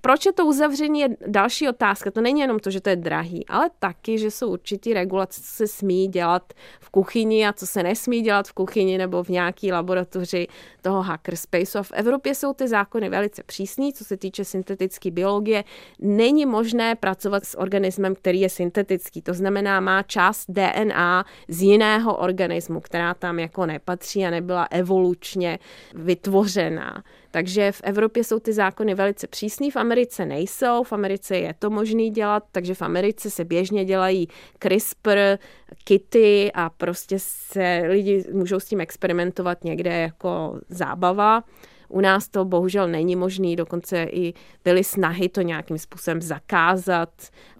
[0.00, 2.10] Proč je to uzavření je další otázka.
[2.10, 5.46] To není jenom to, že to je drahý, ale taky, že jsou určitý regulace, co
[5.46, 9.72] se smí dělat v kuchyni a co se nesmí dělat v kuchyni nebo v nějaký
[9.72, 10.46] laboratoři
[10.82, 11.78] toho hackerspaceu.
[11.78, 15.64] A v Evropě jsou ty zákony velice přísný, co se týče syntetické biologie.
[15.98, 19.22] Není možné pracovat s organismem, který je syntetický.
[19.22, 25.58] To znamená, má část DNA z jiného organismu, která tam jako nepatří a nebyla evolučně
[25.94, 27.02] vytvořená.
[27.30, 31.70] Takže v Evropě jsou ty zákony velice přísný, v Americe nejsou, v Americe je to
[31.70, 35.38] možný dělat, takže v Americe se běžně dělají CRISPR,
[35.84, 41.44] kity a prostě se lidi můžou s tím experimentovat někde jako zábava.
[41.88, 47.10] U nás to bohužel není možný, dokonce i byly snahy to nějakým způsobem zakázat.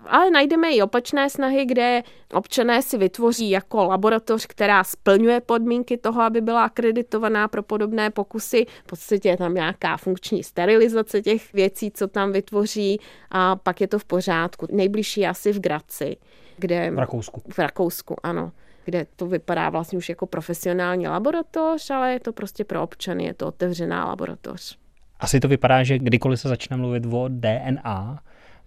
[0.09, 2.03] Ale najdeme i opačné snahy, kde
[2.35, 8.67] občané si vytvoří jako laboratoř, která splňuje podmínky toho, aby byla akreditovaná pro podobné pokusy.
[8.85, 13.89] V podstatě je tam nějaká funkční sterilizace těch věcí, co tam vytvoří a pak je
[13.89, 14.67] to v pořádku.
[14.71, 16.17] Nejbližší asi v Graci.
[16.57, 17.43] Kde, v Rakousku.
[17.49, 18.53] V Rakousku, ano
[18.89, 23.35] kde to vypadá vlastně už jako profesionální laboratoř, ale je to prostě pro občany, je
[23.35, 24.79] to otevřená laboratoř.
[25.21, 28.19] Asi to vypadá, že kdykoliv se začne mluvit o DNA,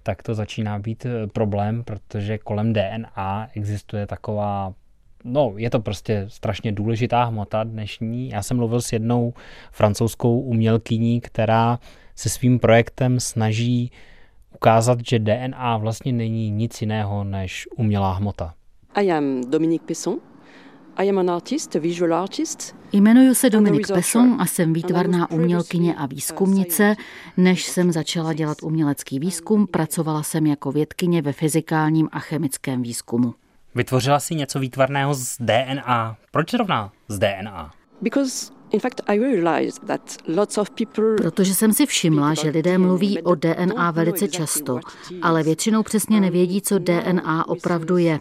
[0.03, 4.73] tak to začíná být eh, problém, protože kolem DNA existuje taková
[5.23, 8.29] No, je to prostě strašně důležitá hmota dnešní.
[8.29, 9.33] Já jsem mluvil s jednou
[9.71, 11.79] francouzskou umělkyní, která
[12.15, 13.91] se svým projektem snaží
[14.55, 18.53] ukázat, že DNA vlastně není nic jiného než umělá hmota.
[18.93, 20.30] I am Dominique Pesson.
[22.91, 26.95] Jmenuji se Dominik Pesson a jsem výtvarná umělkyně a výzkumnice.
[27.37, 33.33] Než jsem začala dělat umělecký výzkum, pracovala jsem jako vědkyně ve fyzikálním a chemickém výzkumu.
[33.75, 36.17] Vytvořila si něco výtvarného z DNA.
[36.31, 37.71] Proč zrovna z DNA?
[38.01, 38.60] Because
[41.17, 44.79] Protože jsem si všimla, že lidé mluví o DNA velice často,
[45.21, 48.19] ale většinou přesně nevědí, co DNA opravdu je.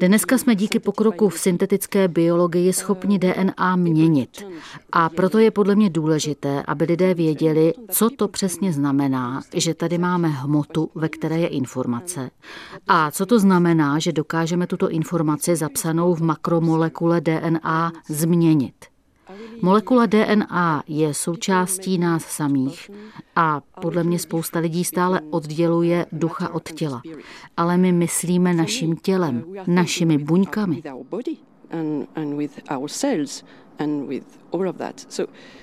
[0.00, 4.44] Dneska jsme díky pokroku v syntetické biologii schopni DNA měnit.
[4.92, 9.98] A proto je podle mě důležité, aby lidé věděli, co to přesně znamená, že tady
[9.98, 12.30] máme hmotu, ve které je informace.
[12.88, 18.89] A co to znamená, že dokážeme tuto informaci zapsanou v makromolekule DNA změnit.
[19.62, 22.90] Molekula DNA je součástí nás samých
[23.36, 27.02] a podle mě spousta lidí stále odděluje ducha od těla.
[27.56, 30.82] Ale my myslíme naším tělem, našimi buňkami.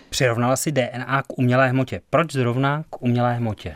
[0.10, 2.02] Přirovnala si DNA k umělé hmotě.
[2.10, 3.76] Proč zrovna k umělé hmotě?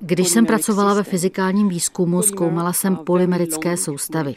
[0.00, 4.34] Když jsem pracovala ve fyzikálním výzkumu, zkoumala jsem polymerické soustavy.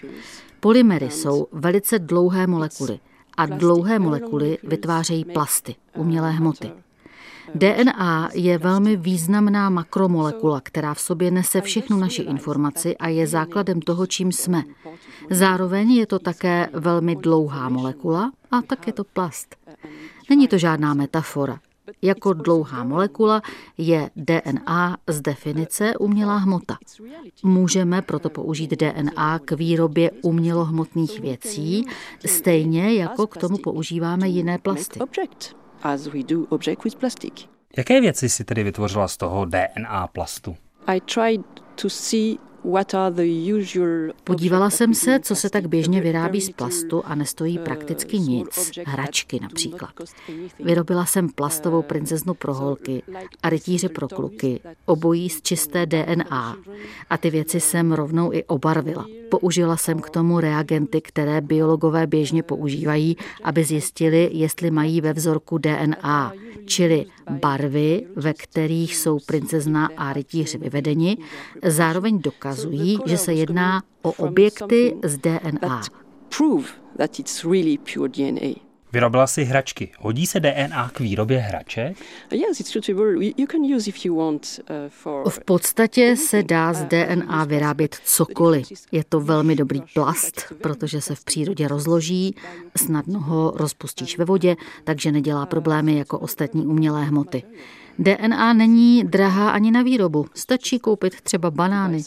[0.66, 3.00] Polymery jsou velice dlouhé molekuly
[3.38, 6.72] a dlouhé molekuly vytvářejí plasty, umělé hmoty.
[7.56, 13.82] DNA je velmi významná makromolekula, která v sobě nese všechnu naši informaci a je základem
[13.82, 14.64] toho, čím jsme.
[15.30, 19.56] Zároveň je to také velmi dlouhá molekula a tak je to plast.
[20.30, 21.60] Není to žádná metafora.
[22.02, 23.42] Jako dlouhá molekula
[23.78, 26.78] je DNA z definice umělá hmota.
[27.44, 31.86] Můžeme proto použít DNA k výrobě umělohmotných věcí,
[32.26, 35.00] stejně jako k tomu používáme jiné plasty.
[37.78, 40.56] Jaké věci si tedy vytvořila z toho DNA plastu?
[44.24, 48.72] Podívala jsem se, co se tak běžně vyrábí z plastu a nestojí prakticky nic.
[48.86, 49.92] Hračky například.
[50.60, 53.04] Vyrobila jsem plastovou princeznu pro holky
[53.44, 56.58] a rytíře pro kluky, obojí z čisté DNA.
[57.10, 59.06] A ty věci jsem rovnou i obarvila.
[59.40, 65.58] Použila jsem k tomu reagenty, které biologové běžně používají, aby zjistili, jestli mají ve vzorku
[65.58, 66.34] DNA,
[66.66, 71.18] čili barvy, ve kterých jsou princezna a rytíř vyvedeni,
[71.64, 75.82] zároveň dokazují, že se jedná o objekty z DNA.
[78.96, 79.92] Vyrobila si hračky.
[80.00, 81.98] Hodí se DNA k výrobě hraček?
[84.70, 88.68] Uh, v podstatě se dá z DNA vyrábět cokoliv.
[88.92, 92.36] Je to velmi dobrý plast, protože se v přírodě rozloží,
[92.78, 97.44] snadno ho rozpustíš ve vodě, takže nedělá problémy jako ostatní umělé hmoty.
[98.00, 100.26] DNA není drahá ani na výrobu.
[100.34, 102.00] Stačí koupit třeba banány.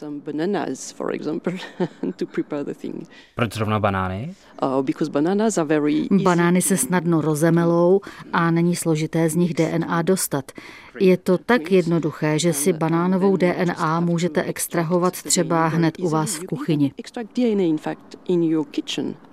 [3.34, 4.34] Proč zrovna banány?
[4.62, 8.00] Uh, banány se snadno rozemelou
[8.32, 10.52] a není složité z nich DNA dostat.
[11.00, 16.44] Je to tak jednoduché, že si banánovou DNA můžete extrahovat třeba hned u vás v
[16.44, 16.92] kuchyni.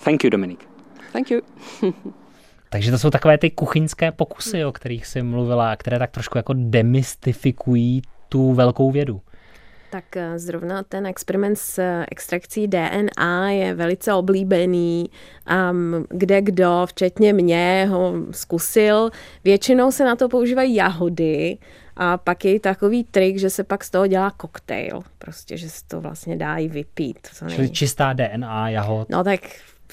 [0.03, 0.59] Thank you, Dominic.
[1.11, 1.41] Thank you.
[2.69, 6.53] Takže to jsou takové ty kuchyňské pokusy, o kterých jsi mluvila, které tak trošku jako
[6.57, 9.21] demystifikují tu velkou vědu.
[9.91, 15.09] Tak eh, zrovna ten experiment s eh, extrakcí DNA je velice oblíbený.
[15.71, 19.09] Um, kde kdo, včetně mě, ho zkusil.
[19.43, 21.57] Většinou se na to používají jahody,
[21.97, 25.03] a pak je takový trik, že se pak z toho dělá koktejl.
[25.17, 27.27] Prostě, že se to vlastně dá i vypít.
[27.47, 29.09] Čili čistá DNA jahod.
[29.09, 29.39] No tak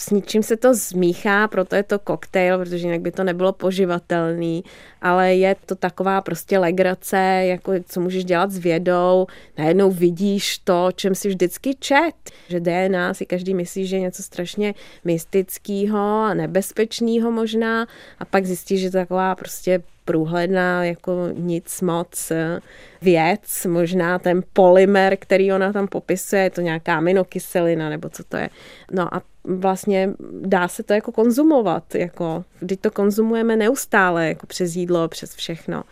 [0.03, 4.65] s ničím se to zmíchá, proto je to koktejl, protože jinak by to nebylo poživatelný,
[5.03, 9.27] ale je to taková prostě legrace, jako co můžeš dělat s vědou,
[9.59, 12.15] najednou vidíš to, čem si vždycky čet,
[12.49, 14.75] že DNA si každý myslí, že je něco strašně
[15.05, 17.87] mystického a nebezpečného možná
[18.19, 22.61] a pak zjistíš, že to taková prostě průhledná, jako nic moc eh,
[23.03, 28.37] věc, možná ten polymer, který ona tam popisuje, je to nějaká aminokyselina, nebo co to
[28.37, 28.51] je.
[28.93, 34.77] No a vlastně dá se to jako konzumovat, jako, kdy to konzumujeme neustále, jako přes
[34.77, 35.83] jídlo, přes všechno.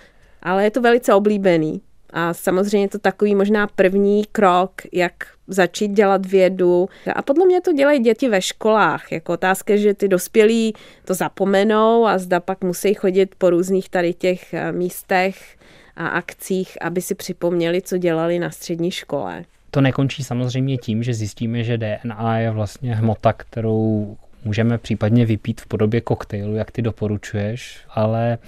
[0.43, 1.81] Ale je to velice oblíbený.
[2.13, 5.13] A samozřejmě to takový možná první krok, jak
[5.47, 6.89] začít dělat vědu.
[7.15, 9.13] A podle mě to dělají děti ve školách.
[9.13, 10.75] Jako otázka, že ty dospělí
[11.05, 15.57] to zapomenou a zda pak musí chodit po různých tady těch eh, místech
[15.97, 19.45] a akcích, aby si připomněli, co dělali na střední škole.
[19.71, 25.61] To nekončí samozřejmě tím, že zjistíme, že DNA je vlastně hmota, kterou můžeme případně vypít
[25.61, 28.39] v podobě koktejlu, jak ty doporučuješ, ale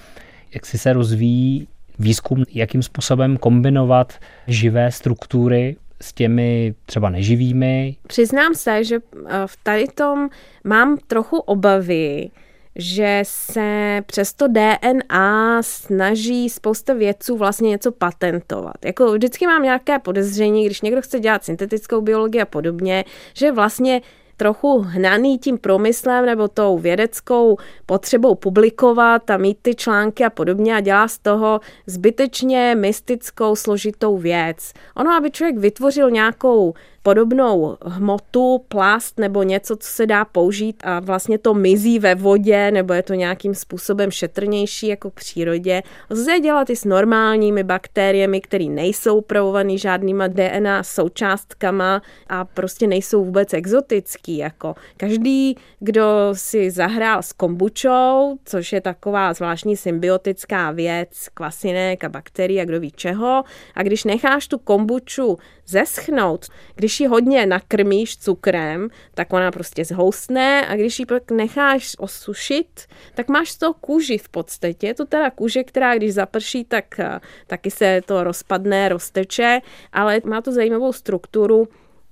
[0.53, 1.67] jak si se rozvíjí
[1.99, 4.13] výzkum, jakým způsobem kombinovat
[4.47, 7.95] živé struktury s těmi třeba neživými?
[8.07, 10.29] Přiznám se, že eh, v tady tom
[10.63, 12.29] mám trochu obavy,
[12.75, 18.85] že se přes to DNA snaží spousta vědců vlastně něco patentovat.
[18.85, 24.01] Jako vždycky mám nějaké podezření, když někdo chce dělat syntetickou biologii a podobně, že vlastně
[24.37, 30.75] trochu hnaný tím průmyslem nebo tou vědeckou potřebou publikovat a mít ty články a podobně
[30.75, 34.73] a dělá z toho zbytečně mystickou, složitou věc.
[34.95, 40.99] Ono, aby člověk vytvořil nějakou podobnou hmotu, plast nebo něco, co se dá použít a
[40.99, 45.83] vlastně to mizí ve vodě nebo je to nějakým způsobem šetrnější jako v přírodě.
[46.09, 53.25] Lze dělat i s normálními bakteriemi, které nejsou upravovaný žádnýma DNA součástkama a prostě nejsou
[53.25, 54.37] vůbec exotický.
[54.37, 62.09] Jako každý, kdo si zahrál s kombučou, což je taková zvláštní symbiotická věc kvasinek a
[62.09, 63.43] bakterií a kdo ví čeho,
[63.75, 65.37] a když necháš tu kombuču
[65.67, 66.45] zeschnout,
[66.75, 71.95] když když ji hodně nakrmíš cukrem, tak ona prostě zhousne a když ji pak necháš
[71.99, 72.85] osušit,
[73.15, 74.87] tak máš to kůži v podstatě.
[74.87, 79.61] Je to teda kůže, která když zaprší, tak eh, taky se to rozpadne, rozteče,
[79.93, 81.67] ale má to zajímavou strukturu,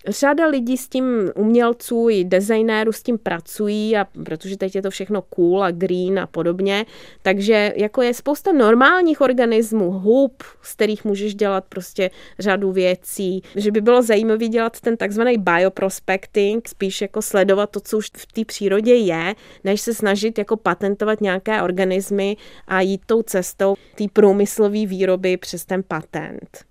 [0.07, 4.89] Řada lidí s tím umělců i designérů s tím pracují, a protože teď je to
[4.89, 6.85] všechno cool a green a podobně,
[7.21, 13.71] takže jako je spousta normálních organismů, hub, z kterých můžeš dělat prostě řadu věcí, že
[13.71, 18.45] by bylo zajímavé dělat ten takzvaný bioprospecting, spíš jako sledovat to, co už v té
[18.45, 22.37] přírodě je, než se snažit jako patentovat nějaké organismy
[22.67, 26.70] a jít tou cestou té průmyslové výroby přes ten patent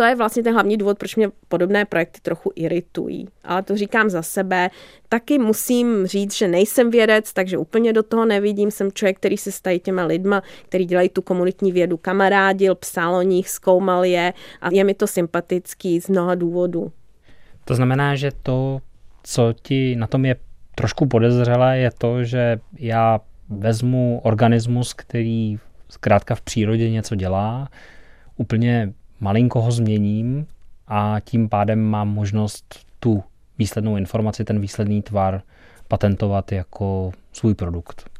[0.00, 3.28] to je vlastně ten hlavní důvod, proč mě podobné projekty trochu iritují.
[3.44, 4.70] Ale to říkám za sebe.
[5.08, 8.70] Taky musím říct, že nejsem vědec, takže úplně do toho nevidím.
[8.70, 13.22] Jsem člověk, který se stají těma lidma, který dělají tu komunitní vědu, kamarádil, psal o
[13.22, 16.92] nich, zkoumal je a je mi to sympatický z mnoha důvodů.
[17.64, 18.80] To znamená, že to,
[19.22, 20.36] co ti na tom je
[20.74, 27.68] trošku podezřelé, je to, že já vezmu organismus, který zkrátka v přírodě něco dělá,
[28.36, 30.46] úplně malinko ho změním
[30.88, 33.22] a tím pádem mám možnost tu
[33.58, 35.42] výslednou informaci, ten výsledný tvar
[35.88, 38.10] patentovat jako svůj produkt.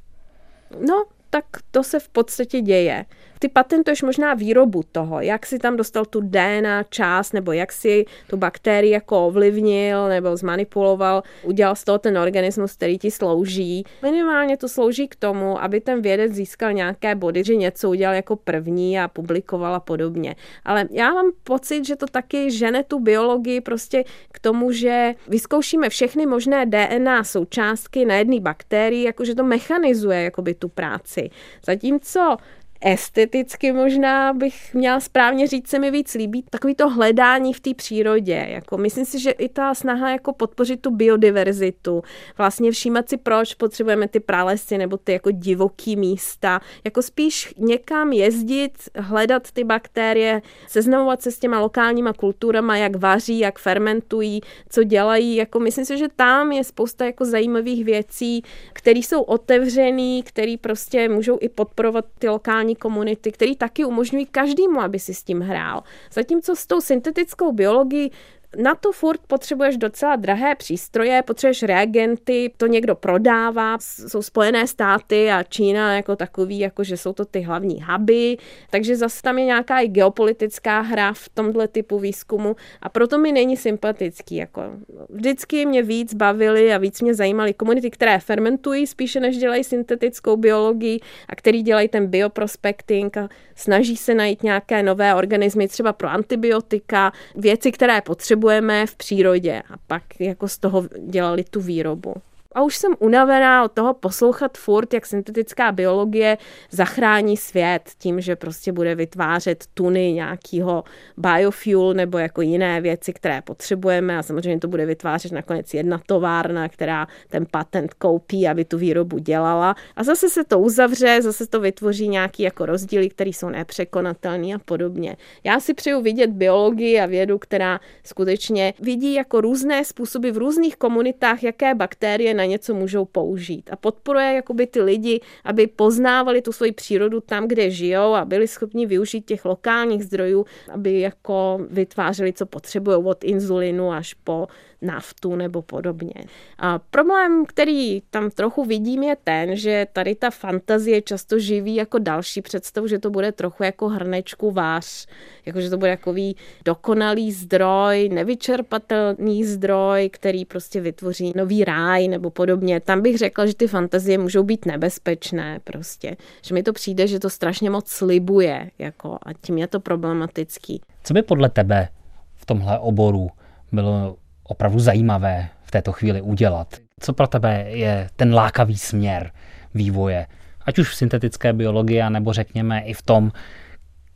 [0.89, 3.05] No, tak to se v podstatě děje
[3.41, 8.05] ty patentuješ možná výrobu toho, jak si tam dostal tu DNA část, nebo jak si
[8.27, 13.85] tu bakterii jako ovlivnil, nebo zmanipuloval, udělal z toho ten organismus, který ti slouží.
[14.03, 18.37] Minimálně to slouží k tomu, aby ten vědec získal nějaké body, že něco udělal jako
[18.37, 20.37] první a publikoval a podobně.
[20.65, 25.89] Ale já mám pocit, že to taky žene tu biologii prostě k tomu, že vyzkoušíme
[25.89, 31.31] všechny možné DNA součástky na jedné bakterii, jakože to mechanizuje jakoby tu práci.
[31.67, 32.37] Zatímco
[32.81, 37.75] esteticky možná bych měla správně říct, se mi víc líbí takový to hledání v té
[37.75, 38.47] přírodě.
[38.49, 42.03] Jako myslím si, že i ta snaha jako podpořit tu biodiverzitu,
[42.39, 48.13] vlastně všímat si, proč potřebujeme ty pralesy nebo ty jako divoký místa, jako spíš někam
[48.13, 54.85] jezdit, hledat ty bakterie, seznamovat se s těma lokálníma kulturama, jak vaří, jak fermentují, co
[54.85, 55.37] dělají.
[55.37, 61.09] Jako myslím si, že tam je spousta jako zajímavých věcí, které jsou otevřený, které prostě
[61.09, 65.41] můžou i podporovat ty lokální digitální komunity, který taky umožňují každému, aby si s tím
[65.41, 65.83] hrál.
[66.13, 68.11] Zatímco s tou syntetickou biologií
[68.57, 75.31] na to furt potřebuješ docela drahé přístroje, potřebuješ reagenty, to někdo prodává, jsou Spojené státy
[75.31, 78.37] a Čína jako takový, jako že jsou to ty hlavní huby,
[78.71, 82.57] takže zase tam je nějaká i geopolitická hra v tomhle typu výzkumu.
[82.83, 84.37] A proto mi není sympatický.
[84.37, 84.63] Jako.
[85.09, 90.37] Vždycky mě víc bavily a víc mě zajímaly komunity, které fermentují spíše než dělají syntetickou
[90.37, 96.09] biologii a který dělají ten bioprospecting a snaží se najít nějaké nové organismy, třeba pro
[96.09, 102.15] antibiotika, věci, které potřebují potřebujeme v přírodě a pak jako z toho dělali tu výrobu.
[102.55, 106.39] A už jsem unavená od toho poslouchat furt, jak syntetická biologie
[106.71, 110.85] zachrání svět tím, že prostě bude vytvářet tuny nějakého
[111.17, 116.69] biofuel nebo jako jiné věci, které potřebujeme a samozřejmě to bude vytvářet nakonec jedna továrna,
[116.69, 121.61] která ten patent koupí, aby tu výrobu dělala a zase se to uzavře, zase to
[121.61, 125.17] vytvoří nějaký jako rozdíly, které jsou nepřekonatelné a podobně.
[125.45, 130.77] Já si přeju vidět biologii a vědu, která skutečně vidí jako různé způsoby v různých
[130.77, 133.71] komunitách, jaké bakterie na něco můžou použít.
[133.73, 138.49] A podporuje jakoby ty lidi, aby poznávali tu svoji přírodu tam, kde žijou a byli
[138.49, 144.47] schopni využít těch lokálních zdrojů, aby jako vytvářeli, co potřebují od inzulinu až po
[144.83, 146.13] naftu nebo podobně.
[146.59, 151.99] A problém, který tam trochu vidím, je ten, že tady ta fantazie často živí jako
[151.99, 155.07] další představu, že to bude trochu jako hrnečku vář,
[155.47, 162.31] jako že to bude takový dokonalý zdroj, nevyčerpatelný zdroj, který prostě vytvoří nový ráj nebo
[162.31, 162.81] podobně.
[162.81, 166.17] Tam bych řekla, že ty fantazie můžou být nebezpečné prostě.
[166.43, 170.81] Že mi to přijde, že to strašně moc slibuje jako a tím je to problematický.
[171.05, 171.89] Co by podle tebe
[172.35, 173.29] v tomhle oboru
[173.73, 174.17] bylo
[174.51, 176.77] opravdu zajímavé v této chvíli udělat?
[177.01, 179.31] Co pro tebe je ten lákavý směr
[179.75, 180.27] vývoje,
[180.67, 183.33] ať už v syntetické biologii, nebo řekněme i v tom,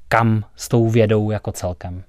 [0.09, 2.05] kam s tou vědou jako celkem?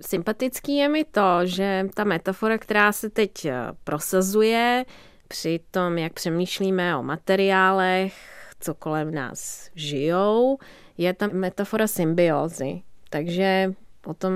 [0.00, 4.84] Sympatický je mi to, že ta metafora, která se teď eh, prosazuje
[5.28, 8.14] při tom, jak přemýšlíme o materiálech,
[8.60, 10.58] co kolem nás žijou,
[10.98, 12.82] je ta metafora symbiózy.
[13.10, 14.32] Takže potom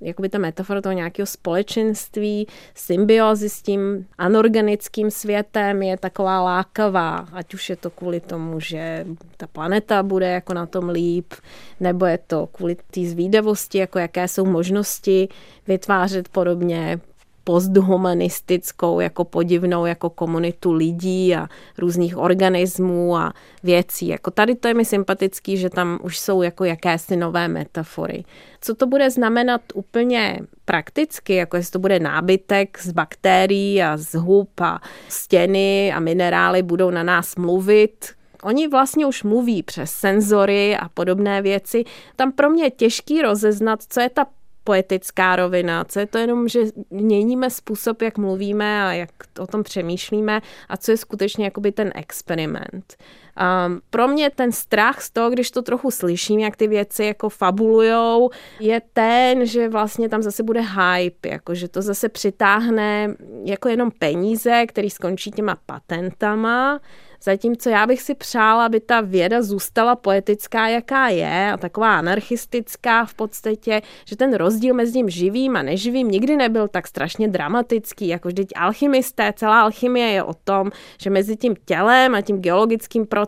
[0.00, 7.54] jakoby ta metafora toho nějakého společenství, symbiozy s tím anorganickým světem je taková lákavá, ať
[7.54, 11.34] už je to kvůli tomu, že ta planeta bude jako na tom líp,
[11.80, 15.28] nebo je to kvůli té zvídavosti, jako jaké jsou možnosti
[15.66, 17.00] vytvářet podobně
[17.48, 23.32] posthumanistickou, jako podivnou, jako komunitu lidí a různých organismů a
[23.62, 24.08] věcí.
[24.08, 28.24] Jako tady to je mi sympatický, že tam už jsou jako jakési nové metafory.
[28.60, 34.14] Co to bude znamenat úplně prakticky, jako jestli to bude nábytek z bakterií a z
[34.14, 38.06] hub a stěny a minerály budou na nás mluvit,
[38.42, 41.84] Oni vlastně už mluví přes senzory a podobné věci.
[42.16, 44.26] Tam pro mě je těžký rozeznat, co je ta
[44.68, 46.60] poetická rovina, co je to jenom, že
[46.90, 51.92] měníme způsob, jak mluvíme a jak o tom přemýšlíme a co je skutečně jakoby ten
[51.94, 52.96] experiment.
[53.38, 57.28] A pro mě ten strach z toho, když to trochu slyším, jak ty věci jako
[57.28, 58.30] fabulujou,
[58.60, 63.14] je ten, že vlastně tam zase bude hype, jako že to zase přitáhne
[63.44, 66.80] jako jenom peníze, který skončí těma patentama,
[67.22, 73.04] Zatímco já bych si přála, aby ta věda zůstala poetická, jaká je, a taková anarchistická
[73.04, 78.08] v podstatě, že ten rozdíl mezi tím živým a neživým nikdy nebyl tak strašně dramatický,
[78.08, 80.70] jako vždyť alchymisté, celá alchymie je o tom,
[81.00, 83.27] že mezi tím tělem a tím geologickým procesem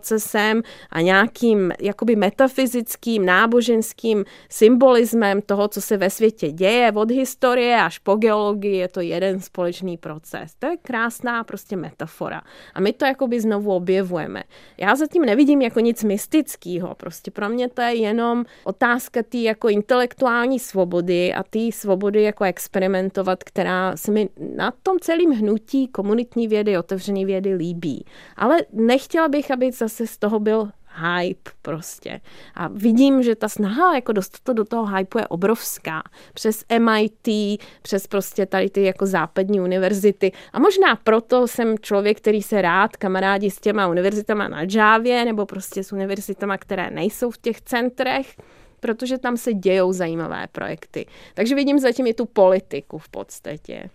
[0.91, 7.99] a nějakým jakoby metafyzickým, náboženským symbolismem toho, co se ve světě děje, od historie až
[7.99, 10.55] po geologii, je to jeden společný proces.
[10.59, 12.43] To je krásná prostě metafora.
[12.75, 14.43] A my to jakoby znovu objevujeme.
[14.79, 16.95] Já zatím nevidím jako nic mystického.
[16.95, 22.45] Prostě pro mě to je jenom otázka té jako intelektuální svobody a té svobody jako
[22.45, 28.05] experimentovat, která se mi na tom celém hnutí komunitní vědy, otevřené vědy líbí.
[28.37, 32.21] Ale nechtěla bych, aby zase z toho byl hype prostě.
[32.55, 36.03] A vidím, že ta snaha jako dostat to do toho hype je obrovská.
[36.35, 40.33] Přes MIT, přes prostě tady ty jako západní univerzity.
[40.53, 45.47] A možná proto jsem člověk, který se rád kamarádí s těma univerzitama na Javě nebo
[45.47, 48.37] prostě s univerzitama, které nejsou v těch centrech,
[48.81, 51.07] protože tam se dějou zajímavé projekty.
[51.35, 53.91] Takže vidím zatím i tu politiku v podstatě.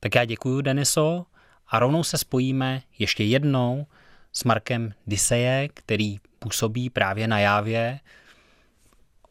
[0.00, 1.24] Tak já děkuji, Deniso,
[1.68, 3.86] a rovnou se spojíme ještě jednou
[4.32, 7.98] s Markem Diseje, který působí právě na jávě.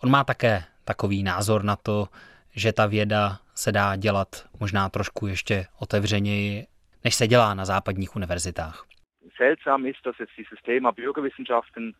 [0.03, 2.07] On má také takový názor na to,
[2.55, 4.27] že ta věda se dá dělat
[4.59, 6.67] možná trošku ještě otevřeněji,
[7.03, 8.85] než se dělá na západních univerzitách.
[9.37, 11.93] Seltsam ist, dass jetzt dieses Thema Bürgerwissenschaften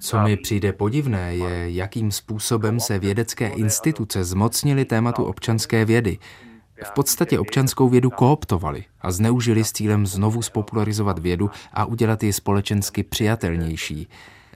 [0.00, 6.18] co mi přijde podivné, je, jakým způsobem se vědecké instituce zmocnily tématu občanské vědy
[6.84, 12.32] v podstatě občanskou vědu kooptovali a zneužili s cílem znovu spopularizovat vědu a udělat ji
[12.32, 14.08] společensky přijatelnější.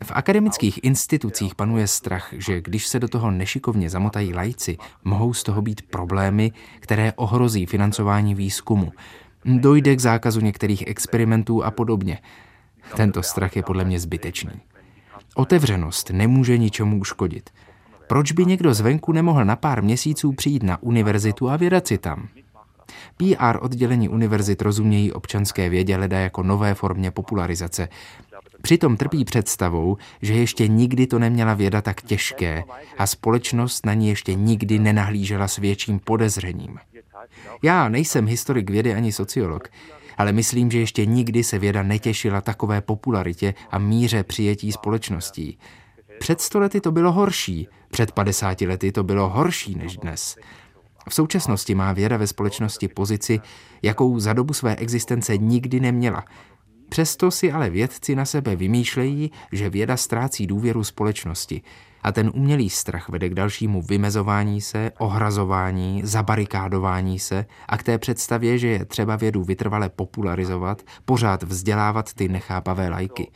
[0.05, 5.43] V akademických institucích panuje strach, že když se do toho nešikovně zamotají lajci, mohou z
[5.43, 8.93] toho být problémy, které ohrozí financování výzkumu.
[9.45, 12.19] Dojde k zákazu některých experimentů a podobně.
[12.97, 14.61] Tento strach je podle mě zbytečný.
[15.35, 17.51] Otevřenost nemůže ničemu uškodit.
[18.07, 22.29] Proč by někdo zvenku nemohl na pár měsíců přijít na univerzitu a vydat si tam?
[23.17, 27.89] PR oddělení univerzit rozumějí občanské vědě leda jako nové formě popularizace.
[28.63, 32.65] Přitom trpí představou, že ještě nikdy to neměla věda tak těžké
[32.99, 36.79] a společnost na ní ještě nikdy nenahlížela s větším podezřením.
[37.63, 39.69] Já nejsem historik vědy ani sociolog,
[40.17, 45.59] ale myslím, že ještě nikdy se věda netěšila takové popularitě a míře přijetí společností.
[46.27, 50.37] Před stolety to bylo horší, před 50 lety to bylo horší než dnes.
[51.09, 53.41] V současnosti má věda ve společnosti pozici,
[53.83, 56.25] jakou za dobu své existence nikdy neměla.
[56.89, 61.63] Přesto si ale vědci na sebe vymýšlejí, že věda ztrácí důvěru společnosti
[62.03, 67.99] a ten umělý strach vede k dalšímu vymezování se, ohrazování, zabarikádování se a k té
[67.99, 73.31] představě, že je třeba vědu vytrvale popularizovat, pořád vzdělávat ty nechápavé lajky.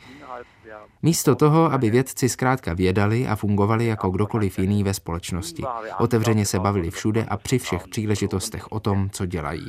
[1.03, 5.63] Místo toho, aby vědci zkrátka vědali a fungovali jako kdokoliv jiný ve společnosti.
[5.99, 9.65] Otevřeně se bavili všude a při všech příležitostech o tom, co dělají.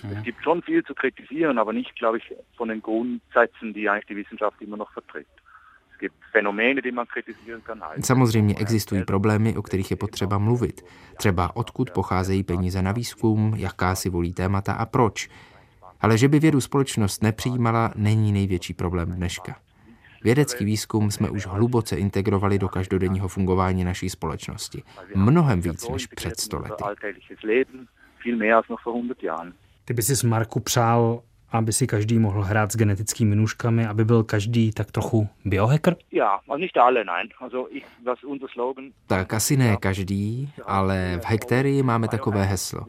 [8.00, 10.84] Samozřejmě existují problémy, o kterých je potřeba mluvit.
[11.16, 15.28] Třeba odkud pocházejí peníze na výzkum, jaká si volí témata a proč.
[16.00, 19.56] Ale že by vědu společnost nepřijímala, není největší problém dneška.
[20.24, 24.82] Vědecký výzkum jsme už hluboce integrovali do každodenního fungování naší společnosti.
[25.14, 26.84] Mnohem víc než před stolety.
[29.84, 31.22] Ty by si s Marku přál
[31.52, 35.96] aby si každý mohl hrát s genetickými nůžkami, aby byl každý tak trochu biohacker?
[39.06, 42.86] Tak asi ne každý, ale v Hekterii máme takové heslo.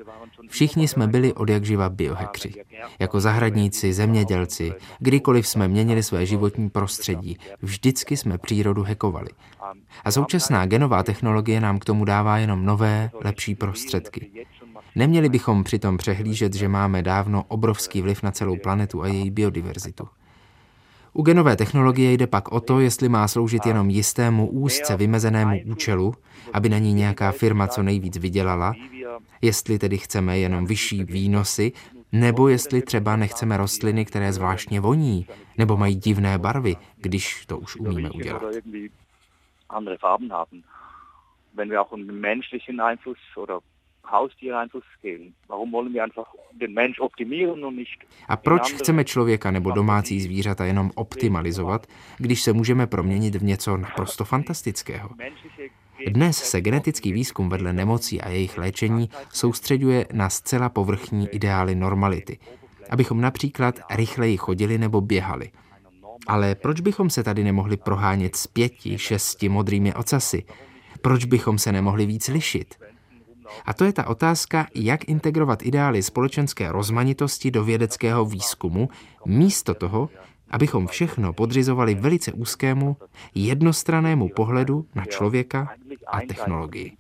[0.49, 2.53] Všichni jsme byli od jak živa biohackři.
[2.99, 9.30] Jako zahradníci, zemědělci, kdykoliv jsme měnili své životní prostředí, vždycky jsme přírodu hekovali.
[10.05, 14.45] A současná genová technologie nám k tomu dává jenom nové, lepší prostředky.
[14.95, 20.07] Neměli bychom přitom přehlížet, že máme dávno obrovský vliv na celou planetu a její biodiverzitu.
[21.13, 26.13] U genové technologie jde pak o to, jestli má sloužit jenom jistému úzce vymezenému účelu,
[26.53, 28.73] aby na ní nějaká firma co nejvíc vydělala,
[29.41, 31.71] jestli tedy chceme jenom vyšší výnosy,
[32.11, 35.27] nebo jestli třeba nechceme rostliny, které zvláštně voní,
[35.57, 38.41] nebo mají divné barvy, když to už umíme udělat.
[41.55, 43.59] Wenn wir auch einen menschlichen Einfluss oder
[48.27, 51.87] a proč chceme člověka nebo domácí zvířata jenom optimalizovat,
[52.17, 55.09] když se můžeme proměnit v něco naprosto fantastického?
[56.07, 62.39] Dnes se genetický výzkum vedle nemocí a jejich léčení soustředuje na zcela povrchní ideály normality,
[62.89, 65.51] abychom například rychleji chodili nebo běhali.
[66.27, 70.43] Ale proč bychom se tady nemohli prohánět s pěti, šesti modrými ocasy?
[71.01, 72.75] Proč bychom se nemohli víc lišit?
[73.65, 78.89] A to je ta otázka, jak integrovat ideály společenské rozmanitosti do vědeckého výzkumu,
[79.25, 80.09] místo toho,
[80.49, 82.97] abychom všechno podřizovali velice úzkému,
[83.35, 85.73] jednostranému pohledu na člověka
[86.07, 86.97] a technologii.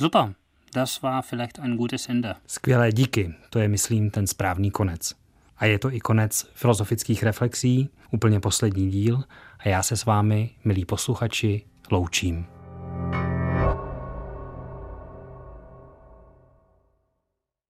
[0.00, 0.34] Super,
[0.74, 2.34] das war vielleicht ein gutes Ende.
[2.46, 5.14] Skvělé díky, to je, myslím, ten správný konec.
[5.58, 9.22] A je to i konec filozofických reflexí, úplně poslední díl,
[9.58, 11.62] a já se s vámi, milí posluchači,
[11.94, 12.46] loučím.